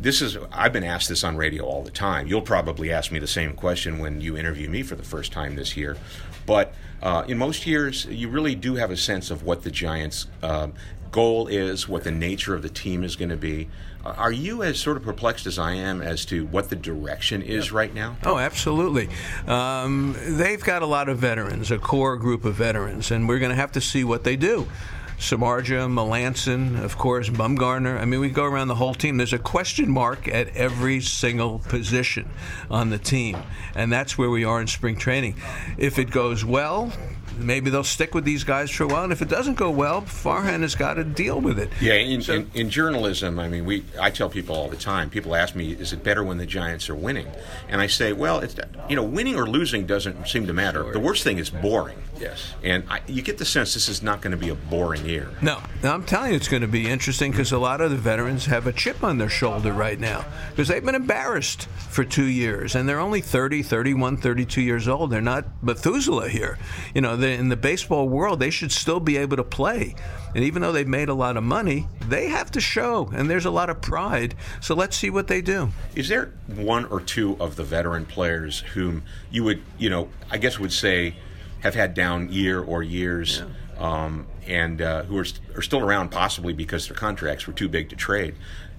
this 0.00 0.22
is 0.22 0.36
I've 0.50 0.72
been 0.72 0.84
asked 0.84 1.08
this 1.08 1.24
on 1.24 1.36
radio 1.36 1.64
all 1.64 1.82
the 1.82 1.90
time. 1.90 2.26
You'll 2.26 2.42
probably 2.42 2.92
ask 2.92 3.12
me 3.12 3.18
the 3.18 3.26
same 3.26 3.52
question 3.54 3.98
when 3.98 4.20
you 4.20 4.36
interview 4.36 4.68
me 4.68 4.82
for 4.82 4.94
the 4.96 5.02
first 5.02 5.32
time 5.32 5.56
this 5.56 5.76
year. 5.76 5.96
But 6.46 6.74
uh, 7.02 7.24
in 7.28 7.38
most 7.38 7.66
years, 7.66 8.06
you 8.06 8.28
really 8.28 8.54
do 8.54 8.74
have 8.74 8.90
a 8.90 8.96
sense 8.96 9.30
of 9.30 9.42
what 9.42 9.62
the 9.62 9.70
Giants' 9.70 10.26
um, 10.42 10.74
goal 11.12 11.48
is, 11.48 11.88
what 11.88 12.04
the 12.04 12.10
nature 12.10 12.54
of 12.54 12.62
the 12.62 12.68
team 12.68 13.04
is 13.04 13.16
going 13.16 13.28
to 13.30 13.36
be. 13.36 13.68
Uh, 14.04 14.14
Are 14.16 14.32
you 14.32 14.62
as 14.62 14.78
sort 14.78 14.96
of 14.96 15.02
perplexed 15.02 15.46
as 15.46 15.58
I 15.58 15.72
am 15.72 16.00
as 16.00 16.24
to 16.26 16.46
what 16.46 16.70
the 16.70 16.76
direction 16.76 17.42
is 17.42 17.70
right 17.70 17.92
now? 17.92 18.16
Oh, 18.24 18.38
absolutely. 18.38 19.08
Um, 19.46 20.16
they've 20.26 20.62
got 20.62 20.82
a 20.82 20.86
lot 20.86 21.08
of 21.08 21.18
veterans, 21.18 21.70
a 21.70 21.78
core 21.78 22.16
group 22.16 22.44
of 22.44 22.54
veterans, 22.54 23.10
and 23.10 23.28
we're 23.28 23.38
going 23.38 23.50
to 23.50 23.56
have 23.56 23.72
to 23.72 23.80
see 23.80 24.04
what 24.04 24.24
they 24.24 24.36
do. 24.36 24.68
Samardzija, 25.20 25.86
Melancon, 25.86 26.82
of 26.82 26.96
course, 26.96 27.28
Bumgarner. 27.28 28.00
I 28.00 28.06
mean, 28.06 28.20
we 28.20 28.30
go 28.30 28.44
around 28.44 28.68
the 28.68 28.74
whole 28.74 28.94
team. 28.94 29.18
There's 29.18 29.34
a 29.34 29.38
question 29.38 29.90
mark 29.90 30.26
at 30.26 30.56
every 30.56 31.02
single 31.02 31.58
position 31.58 32.30
on 32.70 32.88
the 32.88 32.96
team, 32.96 33.36
and 33.74 33.92
that's 33.92 34.16
where 34.16 34.30
we 34.30 34.44
are 34.46 34.62
in 34.62 34.66
spring 34.66 34.96
training. 34.96 35.34
If 35.76 35.98
it 35.98 36.10
goes 36.10 36.42
well, 36.42 36.90
maybe 37.42 37.70
they'll 37.70 37.84
stick 37.84 38.14
with 38.14 38.24
these 38.24 38.44
guys 38.44 38.70
for 38.70 38.84
a 38.84 38.86
while, 38.86 39.04
and 39.04 39.12
if 39.12 39.22
it 39.22 39.28
doesn't 39.28 39.54
go 39.54 39.70
well, 39.70 40.02
Farhan 40.02 40.60
has 40.60 40.74
got 40.74 40.94
to 40.94 41.04
deal 41.04 41.40
with 41.40 41.58
it. 41.58 41.70
Yeah, 41.80 41.94
in, 41.94 42.22
in, 42.22 42.50
in 42.54 42.70
journalism, 42.70 43.38
I 43.38 43.48
mean, 43.48 43.64
we 43.64 43.84
I 44.00 44.10
tell 44.10 44.28
people 44.28 44.56
all 44.56 44.68
the 44.68 44.76
time. 44.76 45.10
People 45.10 45.34
ask 45.34 45.54
me, 45.54 45.72
"Is 45.72 45.92
it 45.92 46.02
better 46.02 46.22
when 46.22 46.38
the 46.38 46.46
Giants 46.46 46.88
are 46.88 46.94
winning?" 46.94 47.26
And 47.68 47.80
I 47.80 47.86
say, 47.86 48.12
"Well, 48.12 48.40
it's 48.40 48.56
you 48.88 48.96
know, 48.96 49.04
winning 49.04 49.36
or 49.36 49.46
losing 49.48 49.86
doesn't 49.86 50.28
seem 50.28 50.46
to 50.46 50.52
matter. 50.52 50.90
The 50.92 51.00
worst 51.00 51.24
thing 51.24 51.38
is 51.38 51.50
boring." 51.50 51.98
Yes. 52.20 52.54
And 52.62 52.84
I, 52.90 53.00
you 53.06 53.22
get 53.22 53.38
the 53.38 53.44
sense 53.44 53.74
this 53.74 53.88
is 53.88 54.02
not 54.02 54.20
going 54.20 54.32
to 54.32 54.36
be 54.36 54.50
a 54.50 54.54
boring 54.54 55.06
year. 55.06 55.30
No, 55.40 55.60
now, 55.82 55.94
I'm 55.94 56.04
telling 56.04 56.30
you, 56.30 56.36
it's 56.36 56.48
going 56.48 56.60
to 56.60 56.68
be 56.68 56.88
interesting 56.88 57.30
because 57.30 57.52
a 57.52 57.58
lot 57.58 57.80
of 57.80 57.90
the 57.90 57.96
veterans 57.96 58.44
have 58.46 58.66
a 58.66 58.72
chip 58.72 59.02
on 59.02 59.16
their 59.18 59.30
shoulder 59.30 59.72
right 59.72 59.98
now 59.98 60.24
because 60.50 60.68
they've 60.68 60.84
been 60.84 60.94
embarrassed 60.94 61.62
for 61.88 62.04
two 62.04 62.26
years 62.26 62.74
and 62.74 62.88
they're 62.88 63.00
only 63.00 63.22
30, 63.22 63.62
31, 63.62 64.18
32 64.18 64.60
years 64.60 64.86
old. 64.86 65.10
They're 65.10 65.22
not 65.22 65.46
Methuselah 65.62 66.28
here. 66.28 66.58
You 66.94 67.00
know, 67.00 67.16
they, 67.16 67.29
in 67.30 67.48
the 67.48 67.56
baseball 67.56 68.08
world, 68.08 68.40
they 68.40 68.50
should 68.50 68.72
still 68.72 69.00
be 69.00 69.16
able 69.16 69.36
to 69.36 69.44
play. 69.44 69.94
And 70.34 70.44
even 70.44 70.62
though 70.62 70.72
they've 70.72 70.86
made 70.86 71.08
a 71.08 71.14
lot 71.14 71.36
of 71.36 71.42
money, 71.42 71.88
they 72.08 72.28
have 72.28 72.50
to 72.52 72.60
show, 72.60 73.10
and 73.14 73.28
there's 73.28 73.46
a 73.46 73.50
lot 73.50 73.70
of 73.70 73.80
pride. 73.80 74.34
So 74.60 74.74
let's 74.74 74.96
see 74.96 75.10
what 75.10 75.26
they 75.26 75.40
do. 75.40 75.70
Is 75.94 76.08
there 76.08 76.32
one 76.46 76.84
or 76.86 77.00
two 77.00 77.36
of 77.40 77.56
the 77.56 77.64
veteran 77.64 78.06
players 78.06 78.60
whom 78.74 79.02
you 79.30 79.44
would, 79.44 79.62
you 79.78 79.90
know, 79.90 80.08
I 80.30 80.38
guess 80.38 80.58
would 80.58 80.72
say 80.72 81.14
have 81.60 81.74
had 81.74 81.94
down 81.94 82.32
year 82.32 82.60
or 82.62 82.82
years, 82.82 83.42
um, 83.78 84.26
and 84.46 84.80
uh, 84.82 85.02
who 85.04 85.18
are, 85.18 85.24
st- 85.24 85.40
are 85.56 85.62
still 85.62 85.80
around 85.80 86.10
possibly 86.10 86.52
because 86.52 86.88
their 86.88 86.96
contracts 86.96 87.46
were 87.46 87.52
too 87.52 87.68
big 87.68 87.88
to 87.90 87.96
trade? 87.96 88.34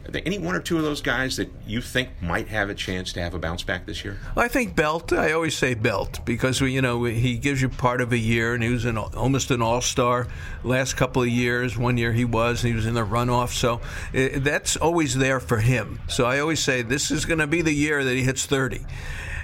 Are 0.08 0.12
there 0.12 0.22
any 0.26 0.40
one 0.40 0.56
or 0.56 0.60
two 0.60 0.78
of 0.78 0.84
those 0.84 1.02
guys 1.02 1.38
that 1.38 1.50
you 1.66 1.82
think 1.82 2.10
might 2.22 2.48
have 2.48 2.70
a 2.70 2.74
chance 2.74 3.14
to 3.14 3.22
have 3.22 3.34
a 3.34 3.40
bounce 3.40 3.64
back 3.64 3.86
this 3.86 4.04
year? 4.04 4.18
I 4.36 4.48
think 4.48 4.76
Belt. 4.76 5.14
I 5.14 5.32
always 5.32 5.56
say 5.56 5.74
Belt 5.74 6.26
because 6.26 6.60
you 6.62 6.82
know 6.82 7.04
he 7.04 7.38
gives 7.38 7.62
you 7.62 7.70
part 7.70 8.02
of 8.02 8.12
a 8.12 8.18
year, 8.18 8.54
and 8.54 8.64
he 8.64 8.70
was 8.70 8.86
an, 8.86 8.98
almost 8.98 9.52
an 9.52 9.62
All 9.62 9.82
Star 9.82 10.28
last 10.64 10.96
couple 10.96 11.22
of 11.22 11.28
years. 11.28 11.78
One 11.78 11.98
year 11.98 12.12
he 12.12 12.26
was, 12.26 12.64
and 12.64 12.70
he 12.70 12.76
was 12.76 12.86
in 12.86 12.94
the 12.94 13.06
runoff. 13.06 13.50
So 13.50 13.82
eh, 14.14 14.40
that's 14.40 14.76
always 14.76 15.16
there 15.16 15.40
for 15.40 15.58
him. 15.58 16.00
So 16.08 16.26
I 16.26 16.40
always 16.40 16.62
say 16.62 16.82
this 16.82 17.12
is 17.12 17.26
going 17.26 17.40
to 17.40 17.48
be 17.48 17.62
the 17.62 17.74
year 17.74 18.04
that 18.04 18.14
he 18.14 18.24
hits 18.24 18.46
30. 18.46 18.82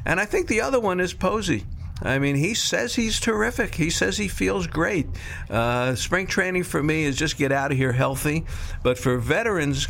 And 0.05 0.19
I 0.19 0.25
think 0.25 0.47
the 0.47 0.61
other 0.61 0.79
one 0.79 0.99
is 0.99 1.13
Posey. 1.13 1.65
I 2.01 2.19
mean, 2.19 2.35
he 2.35 2.53
says 2.53 2.95
he's 2.95 3.19
terrific. 3.19 3.75
He 3.75 3.89
says 3.89 4.17
he 4.17 4.27
feels 4.27 4.67
great. 4.67 5.07
Uh, 5.49 5.95
spring 5.95 6.27
training 6.27 6.63
for 6.63 6.81
me 6.83 7.03
is 7.03 7.15
just 7.15 7.37
get 7.37 7.51
out 7.51 7.71
of 7.71 7.77
here 7.77 7.91
healthy. 7.91 8.45
But 8.83 8.99
for 8.99 9.17
veterans, 9.17 9.87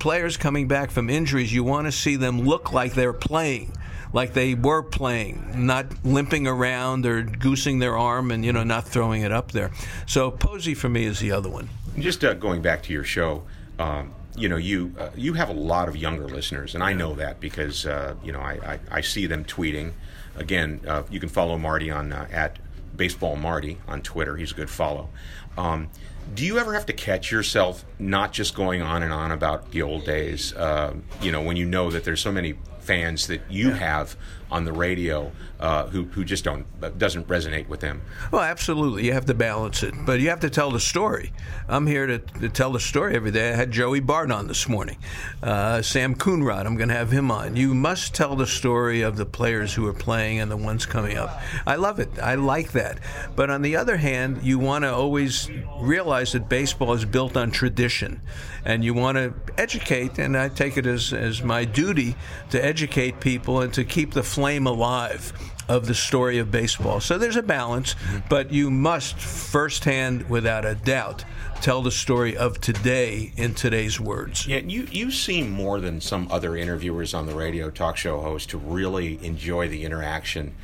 players 0.00 0.36
coming 0.36 0.66
back 0.66 0.90
from 0.90 1.08
injuries, 1.08 1.52
you 1.54 1.62
want 1.62 1.86
to 1.86 1.92
see 1.92 2.16
them 2.16 2.40
look 2.40 2.72
like 2.72 2.94
they're 2.94 3.12
playing, 3.12 3.72
like 4.12 4.32
they 4.32 4.54
were 4.54 4.82
playing, 4.82 5.66
not 5.66 5.86
limping 6.04 6.48
around 6.48 7.06
or 7.06 7.22
goosing 7.22 7.78
their 7.78 7.96
arm 7.96 8.32
and 8.32 8.44
you 8.44 8.52
know 8.52 8.64
not 8.64 8.88
throwing 8.88 9.22
it 9.22 9.30
up 9.30 9.52
there. 9.52 9.70
So 10.06 10.32
Posey 10.32 10.74
for 10.74 10.88
me 10.88 11.04
is 11.04 11.20
the 11.20 11.30
other 11.30 11.48
one. 11.48 11.68
Just 11.98 12.24
uh, 12.24 12.34
going 12.34 12.62
back 12.62 12.82
to 12.84 12.92
your 12.92 13.04
show, 13.04 13.44
um, 13.78 14.12
you 14.36 14.48
know, 14.48 14.56
you 14.56 14.92
uh, 14.98 15.10
you 15.14 15.34
have 15.34 15.48
a 15.48 15.54
lot 15.54 15.88
of 15.88 15.96
younger 15.96 16.26
listeners, 16.26 16.74
and 16.74 16.82
I 16.82 16.92
know 16.92 17.14
that 17.14 17.40
because 17.40 17.86
uh, 17.86 18.14
you 18.24 18.32
know 18.32 18.40
I, 18.40 18.52
I, 18.64 18.78
I 18.90 19.00
see 19.02 19.26
them 19.26 19.44
tweeting. 19.44 19.92
Again, 20.36 20.80
uh, 20.86 21.02
you 21.10 21.20
can 21.20 21.28
follow 21.28 21.58
Marty 21.58 21.90
on 21.90 22.12
uh, 22.12 22.26
at 22.30 22.58
Baseball 22.96 23.36
Marty 23.36 23.78
on 23.86 24.00
Twitter. 24.02 24.36
He's 24.36 24.52
a 24.52 24.54
good 24.54 24.70
follow. 24.70 25.10
Um, 25.58 25.88
do 26.34 26.44
you 26.44 26.58
ever 26.58 26.74
have 26.74 26.86
to 26.86 26.92
catch 26.92 27.30
yourself 27.30 27.84
not 27.98 28.32
just 28.32 28.54
going 28.54 28.82
on 28.82 29.02
and 29.02 29.12
on 29.12 29.32
about 29.32 29.70
the 29.72 29.82
old 29.82 30.04
days? 30.04 30.52
Uh, 30.54 30.94
you 31.20 31.32
know, 31.32 31.42
when 31.42 31.56
you 31.56 31.66
know 31.66 31.90
that 31.90 32.04
there's 32.04 32.20
so 32.20 32.32
many 32.32 32.54
fans 32.90 33.28
that 33.28 33.40
you 33.48 33.70
have 33.70 34.16
on 34.50 34.64
the 34.64 34.72
radio 34.72 35.30
uh, 35.60 35.86
who 35.88 36.04
who 36.04 36.24
just 36.24 36.42
don't 36.42 36.64
doesn't 36.98 37.28
resonate 37.28 37.68
with 37.68 37.78
them. 37.78 38.02
Well, 38.32 38.42
absolutely, 38.42 39.04
you 39.04 39.12
have 39.12 39.26
to 39.26 39.34
balance 39.34 39.84
it, 39.84 39.94
but 40.04 40.18
you 40.18 40.30
have 40.30 40.40
to 40.40 40.50
tell 40.50 40.72
the 40.72 40.80
story. 40.80 41.32
I'm 41.68 41.86
here 41.86 42.06
to, 42.06 42.18
to 42.18 42.48
tell 42.48 42.72
the 42.72 42.80
story 42.80 43.14
every 43.14 43.30
day. 43.30 43.52
I 43.52 43.56
had 43.56 43.70
Joey 43.70 44.00
Bart 44.00 44.32
on 44.32 44.48
this 44.48 44.68
morning, 44.68 44.98
uh, 45.42 45.82
Sam 45.82 46.16
Coonrod. 46.16 46.66
I'm 46.66 46.76
going 46.76 46.88
to 46.88 46.96
have 46.96 47.12
him 47.12 47.30
on. 47.30 47.54
You 47.54 47.74
must 47.74 48.12
tell 48.14 48.34
the 48.34 48.46
story 48.46 49.02
of 49.02 49.16
the 49.16 49.26
players 49.26 49.74
who 49.74 49.86
are 49.86 49.92
playing 49.92 50.40
and 50.40 50.50
the 50.50 50.56
ones 50.56 50.84
coming 50.86 51.16
up. 51.16 51.40
I 51.66 51.76
love 51.76 52.00
it. 52.00 52.08
I 52.18 52.34
like 52.34 52.72
that. 52.72 52.98
But 53.36 53.50
on 53.50 53.62
the 53.62 53.76
other 53.76 53.98
hand, 53.98 54.42
you 54.42 54.58
want 54.58 54.82
to 54.82 54.92
always 54.92 55.48
realize 55.78 56.32
that 56.32 56.48
baseball 56.48 56.94
is 56.94 57.04
built 57.04 57.36
on 57.36 57.50
tradition, 57.52 58.20
and 58.64 58.82
you 58.82 58.94
want 58.94 59.16
to 59.16 59.32
educate. 59.58 60.18
And 60.18 60.36
I 60.36 60.48
take 60.48 60.76
it 60.76 60.86
as 60.86 61.12
as 61.12 61.42
my 61.42 61.64
duty 61.64 62.16
to 62.50 62.64
educate 62.64 62.79
people 62.86 63.60
and 63.60 63.72
to 63.74 63.84
keep 63.84 64.12
the 64.12 64.22
flame 64.22 64.66
alive 64.66 65.32
of 65.68 65.86
the 65.86 65.94
story 65.94 66.38
of 66.38 66.50
baseball. 66.50 67.00
So 67.00 67.16
there's 67.16 67.36
a 67.36 67.42
balance, 67.42 67.94
but 68.28 68.52
you 68.52 68.70
must 68.70 69.16
firsthand, 69.16 70.28
without 70.28 70.64
a 70.64 70.74
doubt, 70.74 71.24
tell 71.60 71.80
the 71.80 71.92
story 71.92 72.36
of 72.36 72.60
today 72.60 73.32
in 73.36 73.54
today's 73.54 74.00
words. 74.00 74.46
Yeah, 74.46 74.58
you 74.58 74.88
you 74.90 75.10
seem 75.12 75.50
more 75.50 75.80
than 75.80 76.00
some 76.00 76.26
other 76.30 76.56
interviewers 76.56 77.14
on 77.14 77.26
the 77.26 77.34
radio 77.34 77.70
talk 77.70 77.96
show 77.96 78.20
host 78.20 78.50
to 78.50 78.58
really 78.58 79.24
enjoy 79.24 79.68
the 79.68 79.84
interaction 79.84 80.54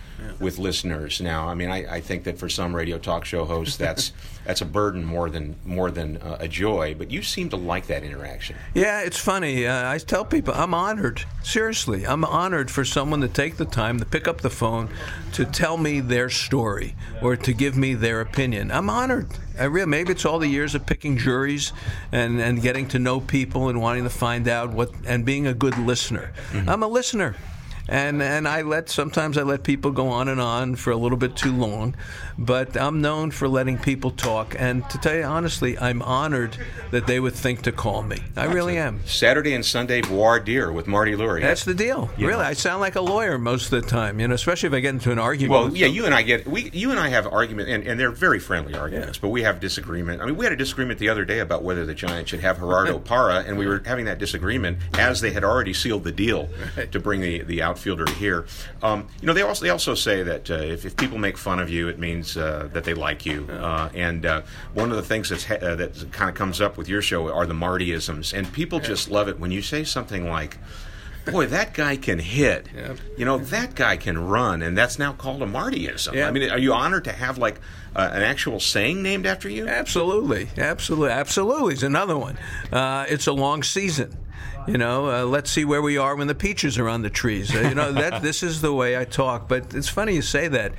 with 0.41 0.59
listeners. 0.59 1.21
Now, 1.21 1.49
I 1.49 1.55
mean, 1.55 1.71
I, 1.71 1.97
I 1.97 2.01
think 2.01 2.25
that 2.25 2.39
for 2.39 2.49
some 2.49 2.75
radio 2.75 2.99
talk 2.99 3.25
show 3.25 3.45
hosts, 3.45 3.77
that's 3.77 4.13
that's 4.45 4.61
a 4.61 4.65
burden 4.65 5.05
more 5.05 5.29
than 5.29 5.57
more 5.65 5.91
than 5.91 6.19
uh, 6.19 6.39
a 6.41 6.49
joy. 6.49 6.95
But 6.95 7.11
you 7.11 7.23
seem 7.23 7.49
to 7.51 7.57
like 7.57 7.87
that 7.87 8.03
interaction. 8.03 8.57
Yeah, 8.75 9.01
it's 9.01 9.19
funny. 9.19 9.67
Uh, 9.67 9.91
I 9.91 9.99
tell 9.99 10.25
people 10.25 10.55
I'm 10.55 10.75
honored. 10.75 11.25
Seriously, 11.43 12.07
I'm 12.07 12.25
honored 12.25 12.71
for 12.71 12.85
someone 12.85 13.21
to 13.21 13.29
take 13.29 13.57
the 13.57 13.65
time 13.65 13.99
to 13.99 14.05
pick 14.05 14.29
up 14.29 14.41
the 14.41 14.51
phone 14.51 14.89
to 15.33 15.45
tell 15.45 15.77
me 15.77 16.01
their 16.01 16.31
story 16.31 16.95
or 17.23 17.37
to 17.37 17.53
give 17.53 17.77
me 17.77 17.95
their 17.95 18.21
opinion. 18.21 18.71
I'm 18.71 18.91
honored. 18.91 19.29
I 19.59 19.65
really, 19.65 19.87
maybe 19.87 20.13
it's 20.13 20.25
all 20.25 20.39
the 20.39 20.49
years 20.49 20.75
of 20.75 20.87
picking 20.87 21.17
juries 21.17 21.73
and, 22.13 22.41
and 22.41 22.61
getting 22.61 22.89
to 22.89 22.99
know 22.99 23.21
people 23.21 23.69
and 23.69 23.81
wanting 23.81 24.05
to 24.05 24.11
find 24.11 24.49
out 24.49 24.71
what 24.73 24.91
and 25.07 25.25
being 25.25 25.47
a 25.47 25.55
good 25.55 25.79
listener. 25.79 26.33
I'm 26.67 26.83
a 26.83 26.89
listener. 26.89 27.37
And 27.89 28.23
and 28.23 28.49
I 28.49 28.63
let 28.63 28.89
sometimes 28.89 29.39
I 29.39 29.43
let 29.43 29.63
people 29.63 29.93
go 29.93 30.09
on 30.09 30.29
and 30.29 30.41
on 30.41 30.77
for 30.77 30.91
a 30.91 30.97
little 30.97 31.19
bit 31.19 31.37
too 31.37 31.53
long, 31.53 31.95
but 32.37 32.77
I'm 32.77 33.01
known 33.01 33.31
for 33.31 33.49
letting 33.49 33.79
people 33.79 34.11
talk. 34.11 34.57
And 34.59 34.89
to 34.91 34.99
tell 34.99 35.15
you 35.15 35.23
honestly, 35.23 35.79
I'm 35.79 36.03
honored 36.03 36.57
that 36.91 37.07
they 37.07 37.21
would 37.21 37.35
think 37.35 37.63
to 37.63 37.73
call 37.73 38.03
me. 38.03 38.19
I 38.37 38.47
really 38.47 38.77
am. 38.77 39.01
Saturday 39.07 39.55
and 39.55 39.65
Sunday 39.65 40.01
voir 40.01 40.41
dire 40.41 40.73
with 40.73 40.87
Marty 40.87 41.13
Lurie. 41.13 41.43
That's 41.43 41.65
the 41.65 41.75
deal. 41.75 42.11
Really, 42.19 42.45
I 42.45 42.55
sound 42.55 42.81
like 42.81 42.97
a 42.97 43.01
lawyer 43.01 43.39
most 43.39 43.73
of 43.73 43.83
the 43.83 43.89
time. 43.89 44.19
You 44.19 44.29
know, 44.29 44.35
especially 44.35 44.69
if 44.69 44.73
I 44.73 44.81
get 44.81 44.91
into 44.91 45.13
an 45.13 45.19
argument. 45.19 45.51
Well, 45.53 45.77
yeah, 45.77 45.87
you 45.87 46.07
and 46.07 46.15
I 46.15 46.23
get 46.23 46.47
we 46.47 46.71
you 46.73 46.91
and 46.91 46.99
I 46.99 47.09
have 47.09 47.27
argument, 47.27 47.69
and, 47.69 47.87
and 47.87 48.01
they're 48.01 48.11
very 48.11 48.41
friendly 48.41 48.75
arguments, 48.75 49.19
but 49.19 49.29
we 49.29 49.43
have 49.43 49.61
disagreement. 49.61 50.21
I 50.23 50.27
mean, 50.27 50.37
we 50.37 50.45
had 50.45 50.53
a 50.53 50.57
disagreement 50.57 50.99
the 50.99 51.09
other 51.09 51.25
day 51.25 51.39
about 51.39 51.63
whether 51.63 51.87
the 51.87 51.95
Giants 51.95 52.31
should 52.31 52.41
have 52.41 52.59
Gerardo 52.59 52.99
Parra, 53.07 53.45
and 53.47 53.57
we 53.57 53.67
were 53.67 53.83
having 53.85 54.07
that 54.07 54.19
disagreement 54.19 54.79
as 54.95 55.21
they 55.21 55.31
had 55.31 55.45
already 55.45 55.73
sealed 55.73 56.05
the 56.05 56.13
deal 56.13 56.49
to 56.91 56.99
bring 56.99 57.21
the, 57.21 57.43
the 57.43 57.63
outfielder 57.77 58.11
here. 58.13 58.47
Um, 58.83 59.09
you 59.21 59.27
know, 59.27 59.33
they 59.33 59.43
also 59.43 59.65
they 59.65 59.71
also 59.71 59.95
say 59.95 60.23
that 60.23 60.51
uh, 60.51 60.55
if, 60.55 60.85
if 60.85 60.97
people 60.97 61.19
make 61.19 61.37
fun 61.37 61.59
of 61.59 61.69
you, 61.69 61.89
it 61.89 61.99
means 61.99 62.37
uh, 62.37 62.69
that 62.73 62.85
they 62.85 62.95
like 62.95 63.27
you. 63.27 63.47
Uh, 63.51 63.91
and 63.95 64.25
uh, 64.25 64.43
one 64.75 64.91
of 64.91 64.97
the 64.97 65.03
things 65.03 65.29
that's 65.29 65.45
ha- 65.45 65.57
uh, 65.57 65.75
that 65.77 66.13
kind 66.13 66.31
of 66.31 66.37
comes 66.37 66.61
up 66.61 66.77
with 66.77 66.89
your 66.89 67.03
show 67.03 67.33
are 67.33 67.47
the 67.47 67.55
Martyisms, 67.55 68.33
and 68.37 68.51
people 68.53 68.81
just 68.81 69.11
love 69.11 69.29
it 69.29 69.39
when 69.39 69.51
you 69.51 69.63
say 69.63 69.85
something 69.85 70.29
like 70.29 70.59
boy, 71.33 71.47
that 71.47 71.75
guy 71.75 71.97
can 71.97 72.21
hit. 72.21 72.69
Yeah. 72.75 72.95
You 73.17 73.25
know, 73.25 73.39
that 73.39 73.75
guy 73.75 73.97
can 73.97 74.17
run, 74.17 74.63
and 74.63 74.79
that's 74.79 74.97
now 74.97 75.13
called 75.13 75.43
a 75.43 75.47
Martyism. 75.47 76.15
Yeah. 76.15 76.29
I 76.29 76.31
mean, 76.31 76.49
are 76.51 76.59
you 76.59 76.73
honored 76.73 77.05
to 77.05 77.13
have 77.13 77.37
like 77.37 77.61
uh, 77.95 78.11
an 78.13 78.23
actual 78.23 78.61
saying 78.61 79.03
named 79.03 79.27
after 79.27 79.49
you? 79.49 79.67
Absolutely, 79.67 80.49
absolutely, 80.57 81.11
absolutely. 81.11 81.75
Is 81.75 81.83
another 81.83 82.17
one. 82.17 82.39
Uh, 82.73 83.07
it's 83.09 83.27
a 83.27 83.33
long 83.33 83.63
season. 83.63 84.17
You 84.67 84.79
know, 84.79 85.11
uh, 85.11 85.25
let's 85.25 85.51
see 85.51 85.65
where 85.65 85.83
we 85.83 85.97
are 85.99 86.17
when 86.17 86.27
the 86.27 86.35
peaches 86.35 86.79
are 86.79 86.89
on 86.89 87.03
the 87.03 87.11
trees. 87.11 87.55
Uh, 87.55 87.61
you 87.61 87.75
know, 87.75 87.93
that 87.93 88.23
this 88.23 88.43
is 88.43 88.61
the 88.61 88.73
way 88.73 88.99
I 88.99 89.05
talk. 89.05 89.49
But 89.49 89.75
it's 89.75 89.89
funny 89.89 90.15
you 90.15 90.23
say 90.23 90.49
that. 90.49 90.73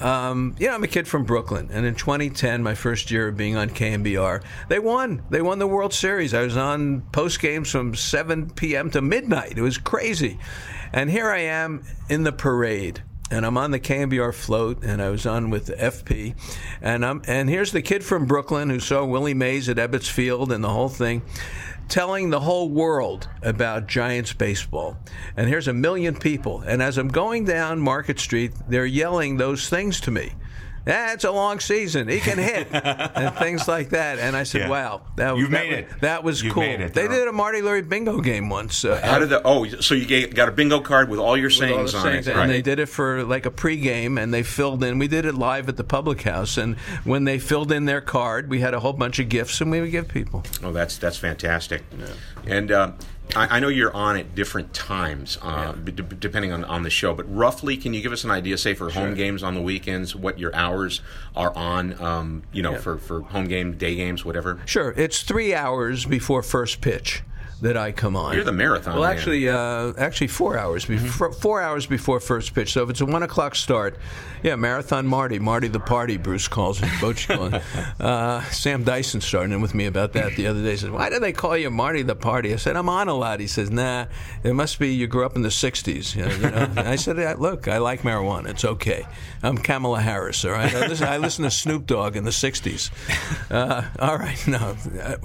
Um, 0.00 0.54
you 0.60 0.68
know, 0.68 0.74
I'm 0.74 0.84
a 0.84 0.88
kid 0.88 1.08
from 1.08 1.24
Brooklyn, 1.24 1.70
and 1.72 1.84
in 1.84 1.96
2010, 1.96 2.62
my 2.62 2.76
first 2.76 3.10
year 3.10 3.28
of 3.28 3.36
being 3.36 3.56
on 3.56 3.68
KNBR, 3.68 4.44
they 4.68 4.78
won. 4.78 5.24
They 5.28 5.42
won 5.42 5.58
the 5.58 5.66
World 5.66 5.92
Series. 5.92 6.34
I 6.34 6.42
was 6.42 6.56
on 6.56 7.00
post 7.10 7.40
games 7.40 7.68
from 7.68 7.96
7 7.96 8.50
p.m. 8.50 8.90
to 8.92 9.02
midnight. 9.02 9.58
It 9.58 9.62
was 9.62 9.76
crazy. 9.76 10.38
And 10.92 11.10
here 11.10 11.28
I 11.28 11.40
am 11.40 11.84
in 12.08 12.22
the 12.22 12.32
parade 12.32 13.02
and 13.30 13.44
I'm 13.44 13.56
on 13.58 13.70
the 13.70 13.80
KNBR 13.80 14.34
float, 14.34 14.82
and 14.82 15.02
I 15.02 15.10
was 15.10 15.26
on 15.26 15.50
with 15.50 15.66
the 15.66 15.74
FP, 15.74 16.34
and 16.80 17.04
I'm 17.04 17.22
and 17.26 17.48
here's 17.48 17.72
the 17.72 17.82
kid 17.82 18.04
from 18.04 18.26
Brooklyn 18.26 18.70
who 18.70 18.80
saw 18.80 19.04
Willie 19.04 19.34
Mays 19.34 19.68
at 19.68 19.76
Ebbets 19.76 20.10
Field 20.10 20.52
and 20.52 20.62
the 20.62 20.70
whole 20.70 20.88
thing, 20.88 21.22
telling 21.88 22.30
the 22.30 22.40
whole 22.40 22.68
world 22.68 23.28
about 23.42 23.86
Giants 23.86 24.32
baseball. 24.32 24.96
And 25.36 25.48
here's 25.48 25.68
a 25.68 25.72
million 25.72 26.14
people, 26.14 26.60
and 26.60 26.82
as 26.82 26.98
I'm 26.98 27.08
going 27.08 27.44
down 27.44 27.80
Market 27.80 28.18
Street, 28.18 28.52
they're 28.68 28.86
yelling 28.86 29.36
those 29.36 29.68
things 29.68 30.00
to 30.02 30.10
me. 30.10 30.32
Yeah, 30.86 31.12
it's 31.12 31.24
a 31.24 31.30
long 31.30 31.60
season. 31.60 32.08
He 32.08 32.20
can 32.20 32.38
hit 32.38 32.68
and 32.72 33.34
things 33.36 33.68
like 33.68 33.90
that. 33.90 34.18
And 34.18 34.34
I 34.36 34.44
said, 34.44 34.62
Yeah. 34.62 34.68
"Wow, 34.68 35.02
that, 35.16 35.34
that 35.34 35.50
made 35.50 35.70
was, 35.70 35.78
it. 35.78 36.00
That 36.00 36.24
was 36.24 36.42
You've 36.42 36.54
cool." 36.54 36.62
they 36.62 36.86
though. 36.86 37.08
did 37.08 37.28
a 37.28 37.32
Marty 37.32 37.60
Lurie 37.60 37.86
bingo 37.86 38.20
game 38.20 38.48
once. 38.48 38.84
Uh, 38.84 39.00
How 39.04 39.18
did 39.18 39.28
the 39.28 39.42
oh? 39.44 39.66
So 39.66 39.94
you 39.94 40.26
got 40.28 40.48
a 40.48 40.52
bingo 40.52 40.80
card 40.80 41.08
with 41.08 41.18
all 41.20 41.36
your 41.36 41.48
with 41.48 41.54
sayings 41.54 41.92
the 41.92 41.98
on 41.98 42.04
sayings, 42.04 42.26
it, 42.26 42.30
and 42.30 42.40
right? 42.40 42.46
they 42.46 42.62
did 42.62 42.78
it 42.78 42.86
for 42.86 43.24
like 43.24 43.44
a 43.46 43.50
pregame, 43.50 44.20
and 44.22 44.32
they 44.32 44.42
filled 44.42 44.82
in. 44.82 44.98
We 44.98 45.08
did 45.08 45.24
it 45.24 45.34
live 45.34 45.68
at 45.68 45.76
the 45.76 45.84
public 45.84 46.22
house, 46.22 46.56
and 46.56 46.76
when 47.04 47.24
they 47.24 47.38
filled 47.38 47.70
in 47.72 47.84
their 47.84 48.00
card, 48.00 48.48
we 48.48 48.60
had 48.60 48.74
a 48.74 48.80
whole 48.80 48.92
bunch 48.92 49.18
of 49.18 49.28
gifts, 49.28 49.60
and 49.60 49.70
we 49.70 49.80
would 49.80 49.90
give 49.90 50.08
people. 50.08 50.42
Oh, 50.62 50.72
that's 50.72 50.96
that's 50.98 51.18
fantastic. 51.18 51.82
And 52.46 52.72
uh, 52.72 52.92
I, 53.36 53.56
I 53.56 53.60
know 53.60 53.68
you're 53.68 53.94
on 53.94 54.16
at 54.16 54.34
different 54.34 54.72
times, 54.74 55.38
uh, 55.42 55.72
b- 55.72 55.92
d- 55.92 56.04
depending 56.18 56.52
on, 56.52 56.64
on 56.64 56.82
the 56.82 56.90
show. 56.90 57.14
But 57.14 57.24
roughly, 57.34 57.76
can 57.76 57.94
you 57.94 58.00
give 58.02 58.12
us 58.12 58.24
an 58.24 58.30
idea, 58.30 58.56
say 58.58 58.74
for 58.74 58.90
home 58.90 59.14
games 59.14 59.42
on 59.42 59.54
the 59.54 59.62
weekends, 59.62 60.14
what 60.16 60.38
your 60.38 60.54
hours 60.54 61.00
are 61.36 61.54
on? 61.56 62.00
Um, 62.02 62.42
you 62.52 62.62
know, 62.62 62.76
for, 62.76 62.98
for 62.98 63.20
home 63.22 63.46
game, 63.48 63.76
day 63.76 63.94
games, 63.94 64.24
whatever. 64.24 64.60
Sure, 64.66 64.94
it's 64.96 65.22
three 65.22 65.54
hours 65.54 66.04
before 66.04 66.42
first 66.42 66.80
pitch 66.80 67.22
that 67.62 67.76
I 67.76 67.92
come 67.92 68.16
on. 68.16 68.34
You're 68.34 68.44
the 68.44 68.52
marathon 68.52 68.94
Well, 68.94 69.02
man. 69.02 69.10
Mm-hmm. 69.10 69.18
actually, 69.18 69.48
uh, 69.48 69.92
actually 69.98 70.26
four 70.28 70.56
hours 70.58 70.84
before 70.84 71.32
four 71.32 71.60
hours 71.60 71.86
before 71.86 72.20
first 72.20 72.54
pitch. 72.54 72.72
So 72.72 72.82
if 72.84 72.90
it's 72.90 73.00
a 73.00 73.06
one 73.06 73.22
o'clock 73.22 73.54
start, 73.56 73.98
yeah, 74.42 74.54
marathon 74.56 75.06
Marty, 75.06 75.38
Marty 75.38 75.66
the 75.68 75.80
party. 75.80 76.16
Bruce 76.16 76.46
calls 76.48 76.80
it. 76.80 76.86
Bochy 77.00 77.26
calls. 77.36 77.62
Uh, 77.98 78.42
Sam 78.50 78.84
Dyson 78.84 79.20
started 79.20 79.52
in 79.52 79.60
with 79.60 79.74
me 79.74 79.86
about 79.86 80.12
that 80.12 80.36
the 80.36 80.46
other 80.46 80.62
day. 80.62 80.70
He 80.72 80.76
says, 80.76 80.90
"Why 80.90 81.10
do 81.10 81.18
they 81.18 81.32
call 81.32 81.56
you 81.56 81.68
Marty 81.70 82.02
the 82.02 82.14
party?" 82.14 82.52
I 82.52 82.56
said, 82.56 82.76
"I'm 82.76 82.88
on 82.88 83.08
a 83.08 83.14
lot." 83.14 83.40
He 83.40 83.46
says, 83.48 83.70
"Nah, 83.70 84.06
it 84.44 84.52
must 84.54 84.78
be 84.78 84.94
you 84.94 85.06
grew 85.08 85.24
up 85.26 85.34
in 85.34 85.42
the 85.42 85.48
'60s." 85.48 86.14
You 86.14 86.26
know, 86.26 86.34
you 86.34 86.50
know? 86.50 86.72
I 86.76 86.96
said, 86.96 87.16
"Yeah, 87.18 87.34
"Look, 87.36 87.66
I 87.66 87.78
like 87.78 88.02
marijuana. 88.02 88.50
It's 88.50 88.64
okay. 88.64 89.04
I'm 89.42 89.58
Kamala 89.58 90.00
Harris. 90.00 90.44
All 90.44 90.52
right. 90.52 90.72
I 90.72 90.86
listen, 90.86 91.08
I 91.08 91.16
listen 91.16 91.44
to 91.44 91.50
Snoop 91.50 91.86
Dogg 91.86 92.14
in 92.16 92.24
the 92.24 92.30
'60s. 92.30 92.90
Uh, 93.50 93.82
all 93.98 94.16
right, 94.18 94.46
no, 94.46 94.76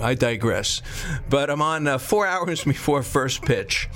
I 0.01 0.15
digress. 0.15 0.81
But 1.29 1.49
I'm 1.51 1.61
on 1.61 1.85
uh, 1.87 1.97
four 2.23 2.27
hours 2.27 2.63
before 2.73 3.03
first 3.03 3.41
pitch, 3.41 3.89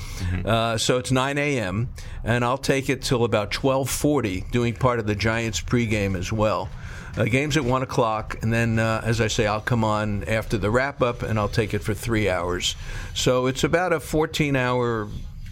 uh, 0.46 0.78
so 0.78 0.98
it's 0.98 1.12
9 1.12 1.38
a.m. 1.38 1.90
and 2.24 2.44
I'll 2.44 2.58
take 2.58 2.90
it 2.90 3.02
till 3.02 3.24
about 3.24 3.52
12:40, 3.52 4.52
doing 4.52 4.74
part 4.74 5.00
of 5.00 5.08
the 5.08 5.16
Giants 5.16 5.62
pregame 5.62 6.18
as 6.18 6.32
well. 6.32 6.70
Uh, 7.16 7.24
game's 7.24 7.58
at 7.58 7.64
one 7.64 7.82
o'clock, 7.82 8.38
and 8.44 8.54
then, 8.54 8.78
uh, 8.78 9.02
as 9.04 9.22
I 9.22 9.28
say, 9.28 9.48
I'll 9.48 9.62
come 9.62 9.84
on 9.84 10.24
after 10.26 10.58
the 10.58 10.70
wrap 10.70 11.02
up, 11.02 11.24
and 11.24 11.40
I'll 11.40 11.50
take 11.50 11.74
it 11.74 11.80
for 11.80 11.96
three 11.96 12.30
hours. 12.30 12.76
So 13.16 13.48
it's 13.48 13.64
about 13.64 13.92
a 13.92 13.98
14-hour 13.98 15.08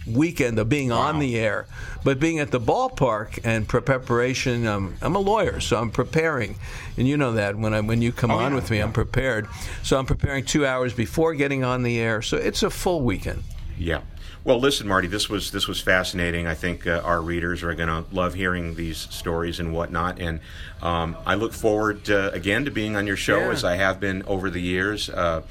weekend 0.06 0.58
of 0.58 0.68
being 0.68 0.92
on 0.92 1.18
the 1.18 1.38
air, 1.38 1.66
but 2.04 2.20
being 2.20 2.38
at 2.38 2.50
the 2.50 2.60
ballpark 2.60 3.38
and 3.44 3.68
pre- 3.68 3.80
preparation. 3.80 4.66
Um, 4.66 4.94
I'm 5.02 5.16
a 5.16 5.20
lawyer, 5.20 5.60
so 5.60 5.76
I'm 5.78 5.90
preparing, 5.90 6.56
and 6.96 7.08
you 7.08 7.16
know 7.16 7.32
that 7.32 7.56
when 7.56 7.74
I 7.74 7.80
when 7.80 8.02
you 8.02 8.12
come 8.12 8.30
on 8.30 8.54
with 8.54 8.70
me, 8.70 8.78
I'm 8.80 8.92
prepared. 8.92 9.48
So 9.82 9.98
I'm 9.98 10.06
preparing 10.06 10.44
two 10.44 10.64
hours 10.66 10.92
before 10.94 11.34
getting 11.34 11.64
on 11.64 11.82
the 11.82 11.98
air. 11.98 12.22
So 12.22 12.36
it's 12.36 12.62
a 12.62 12.70
full 12.70 13.02
weekend. 13.02 13.42
Yeah. 13.78 14.02
Well, 14.44 14.60
listen, 14.60 14.86
Marty. 14.86 15.08
This 15.08 15.28
was 15.28 15.50
this 15.50 15.66
was 15.66 15.80
fascinating. 15.80 16.46
I 16.46 16.54
think 16.54 16.86
uh, 16.86 17.00
our 17.04 17.20
readers 17.20 17.64
are 17.64 17.74
going 17.74 17.88
to 17.88 18.04
love 18.14 18.34
hearing 18.34 18.76
these 18.76 18.96
stories 19.10 19.58
and 19.58 19.74
whatnot. 19.74 20.20
And 20.20 20.38
um, 20.82 21.16
I 21.26 21.34
look 21.34 21.52
forward 21.52 22.08
uh, 22.08 22.30
again 22.32 22.64
to 22.64 22.70
being 22.70 22.94
on 22.94 23.08
your 23.08 23.16
show 23.16 23.38
Yeah. 23.38 23.50
as 23.50 23.64
I 23.64 23.74
have 23.74 23.98
been 23.98 24.22
over 24.22 24.48
the 24.48 24.60
years. 24.60 25.10
Uh, 25.10 25.42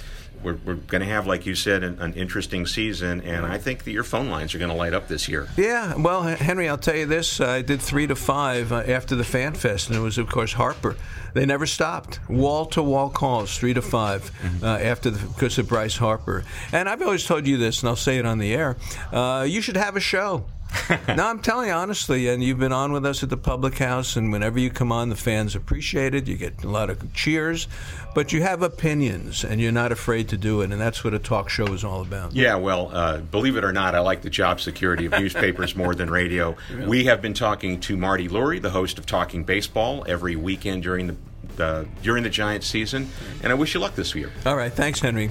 we're, 0.46 0.58
we're 0.64 0.76
going 0.76 1.02
to 1.02 1.08
have, 1.08 1.26
like 1.26 1.46
you 1.46 1.56
said, 1.56 1.84
an, 1.84 2.00
an 2.00 2.14
interesting 2.14 2.66
season, 2.68 3.22
and 3.22 3.46
I 3.46 3.58
think 3.58 3.84
that 3.84 3.92
your 3.92 4.04
phone 4.04 4.30
lines 4.30 4.54
are 4.54 4.60
going 4.60 4.70
to 4.70 4.78
light 4.78 4.94
up 4.94 5.08
this 5.08 5.28
year. 5.28 5.50
Yeah, 5.58 5.96
well, 5.96 6.22
Henry, 6.22 6.70
I'll 6.70 6.78
tell 6.78 6.96
you 6.96 7.08
this: 7.08 7.42
I 7.42 7.62
did 7.62 7.82
three 7.82 8.08
to 8.08 8.16
five 8.16 8.72
uh, 8.72 8.84
after 8.88 9.16
the 9.16 9.24
Fan 9.24 9.56
Fest, 9.56 9.90
and 9.90 9.98
it 9.98 10.02
was, 10.02 10.18
of 10.18 10.30
course, 10.30 10.54
Harper. 10.54 10.96
They 11.34 11.46
never 11.46 11.66
stopped, 11.66 12.22
wall 12.30 12.66
to 12.68 12.82
wall 12.82 13.10
calls, 13.10 13.58
three 13.58 13.74
to 13.74 13.82
5 13.82 14.64
uh, 14.64 14.68
after 14.68 15.10
the 15.10 15.28
because 15.28 15.58
of 15.58 15.68
Bryce 15.68 15.98
Harper. 15.98 16.46
And 16.72 16.88
I've 16.88 17.02
always 17.02 17.26
told 17.26 17.46
you 17.46 17.58
this, 17.58 17.82
and 17.82 17.90
I'll 17.90 17.98
say 17.98 18.18
it 18.18 18.26
on 18.26 18.38
the 18.38 18.54
air: 18.54 18.78
uh, 19.12 19.46
you 19.48 19.60
should 19.60 19.76
have 19.76 19.98
a 19.98 20.00
show. 20.00 20.46
no, 21.16 21.28
I'm 21.28 21.40
telling 21.40 21.68
you 21.68 21.74
honestly, 21.74 22.28
and 22.28 22.44
you've 22.44 22.60
been 22.60 22.72
on 22.72 22.92
with 22.92 23.06
us 23.06 23.24
at 23.24 23.30
the 23.30 23.38
Public 23.38 23.78
House, 23.78 24.16
and 24.16 24.32
whenever 24.32 24.60
you 24.60 24.70
come 24.70 24.92
on, 24.92 25.10
the 25.10 25.16
fans 25.16 25.56
appreciate 25.56 26.14
it. 26.14 26.28
You 26.28 26.38
get 26.38 26.64
a 26.64 26.70
lot 26.70 26.90
of 26.90 27.14
cheers, 27.14 27.68
but 28.14 28.34
you 28.34 28.42
have 28.42 28.62
opinions, 28.62 29.44
and 29.44 29.60
you're 29.60 29.72
not 29.72 29.92
afraid 29.92 30.30
to 30.30 30.38
do 30.38 30.62
it, 30.62 30.72
and 30.72 30.80
that's 30.80 31.04
what 31.04 31.14
a 31.14 31.20
talk 31.20 31.50
show 31.50 31.66
is 31.68 31.84
all 31.84 32.02
about. 32.02 32.34
Yeah, 32.34 32.56
well, 32.56 32.90
uh, 32.94 33.20
believe 33.20 33.56
it 33.56 33.64
or 33.64 33.74
not, 33.74 33.96
I 33.96 34.00
like 34.00 34.22
the 34.22 34.30
job 34.30 34.60
security 34.60 35.06
of 35.06 35.12
newspapers 35.14 35.76
more 35.76 35.96
than 35.96 36.10
radio. 36.10 36.56
We 36.86 37.06
have 37.06 37.22
been 37.22 37.34
talking 37.34 37.80
to 37.82 37.98
Marty 37.98 38.28
Lurie, 38.28 38.62
the 38.62 38.70
host 38.70 39.00
of 39.00 39.06
Talking 39.06 39.44
Baseball, 39.44 40.06
every 40.08 40.36
weekend 40.36 40.84
during 40.84 41.08
the 41.08 41.16
uh, 41.64 41.86
during 42.04 42.24
the 42.24 42.30
Giants 42.30 42.68
season, 42.68 43.10
and 43.42 43.52
I 43.52 43.56
wish 43.56 43.74
you 43.74 43.80
luck 43.80 43.96
this 43.96 44.14
year. 44.14 44.32
All 44.46 44.56
right, 44.56 44.72
thanks, 44.72 45.00
Henry. 45.00 45.30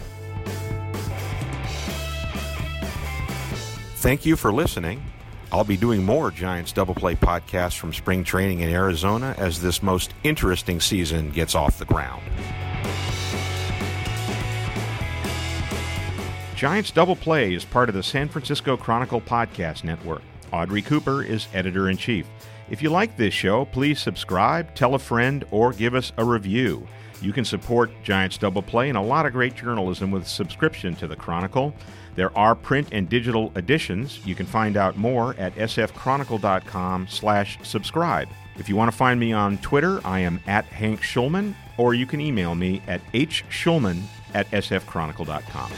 Thank 3.97 4.27
you 4.27 4.37
for 4.37 4.53
listening. 4.53 5.03
I'll 5.55 5.63
be 5.63 5.77
doing 5.77 6.05
more 6.05 6.33
Giants 6.33 6.73
Double 6.73 6.97
Play 6.97 7.15
podcasts 7.15 7.79
from 7.79 7.93
spring 7.93 8.25
training 8.25 8.59
in 8.59 8.71
Arizona 8.71 9.37
as 9.39 9.63
this 9.63 9.85
most 9.85 10.13
interesting 10.25 10.81
season 10.81 11.31
gets 11.31 11.55
off 11.55 11.79
the 11.79 11.85
ground. 11.85 12.25
Giants 16.57 16.91
Double 16.91 17.15
Play 17.15 17.55
is 17.55 17.65
part 17.65 17.89
of 17.89 17.95
the 17.95 18.03
San 18.03 18.29
Francisco 18.29 18.77
Chronicle 18.77 19.21
Podcast 19.21 19.85
Network. 19.85 20.23
Audrey 20.53 20.83
Cooper 20.83 21.23
is 21.23 21.47
editor 21.55 21.89
in 21.89 21.99
chief. 21.99 22.27
If 22.69 22.83
you 22.83 22.91
like 22.91 23.17
this 23.17 23.33
show, 23.33 23.65
please 23.67 24.01
subscribe, 24.01 24.75
tell 24.75 24.97
a 24.97 24.99
friend, 24.99 25.45
or 25.53 25.73
give 25.73 25.95
us 25.95 26.11
a 26.17 26.25
review. 26.25 26.85
You 27.23 27.33
can 27.33 27.45
support 27.45 27.93
Giants 28.03 28.39
Double 28.39 28.61
Play 28.61 28.89
and 28.89 28.99
a 28.99 29.03
lot 29.03 29.25
of 29.25 29.33
great 29.33 29.55
journalism 29.55 30.11
with 30.11 30.27
subscription 30.27 30.97
to 30.97 31.07
the 31.07 31.15
Chronicle. 31.15 31.73
There 32.15 32.37
are 32.37 32.55
print 32.55 32.89
and 32.93 33.09
digital 33.09 33.53
editions. 33.57 34.21
You 34.25 34.35
can 34.35 34.47
find 34.47 34.77
out 34.77 34.97
more 34.97 35.35
at 35.37 35.55
sfchronicle.com 35.57 37.09
slash 37.09 37.59
subscribe. 37.63 38.29
If 38.57 38.69
you 38.69 38.77
want 38.77 38.91
to 38.91 38.97
find 38.97 39.19
me 39.19 39.33
on 39.33 39.59
Twitter, 39.59 40.01
I 40.05 40.21
am 40.21 40.41
at 40.47 40.65
Hank 40.67 41.01
Schulman, 41.01 41.55
or 41.77 41.95
you 41.95 42.07
can 42.07 42.21
email 42.21 42.55
me 42.55 42.83
at 42.87 43.01
hschulman 43.13 44.03
at 44.33 44.49
sfchronicle.com. 44.51 45.73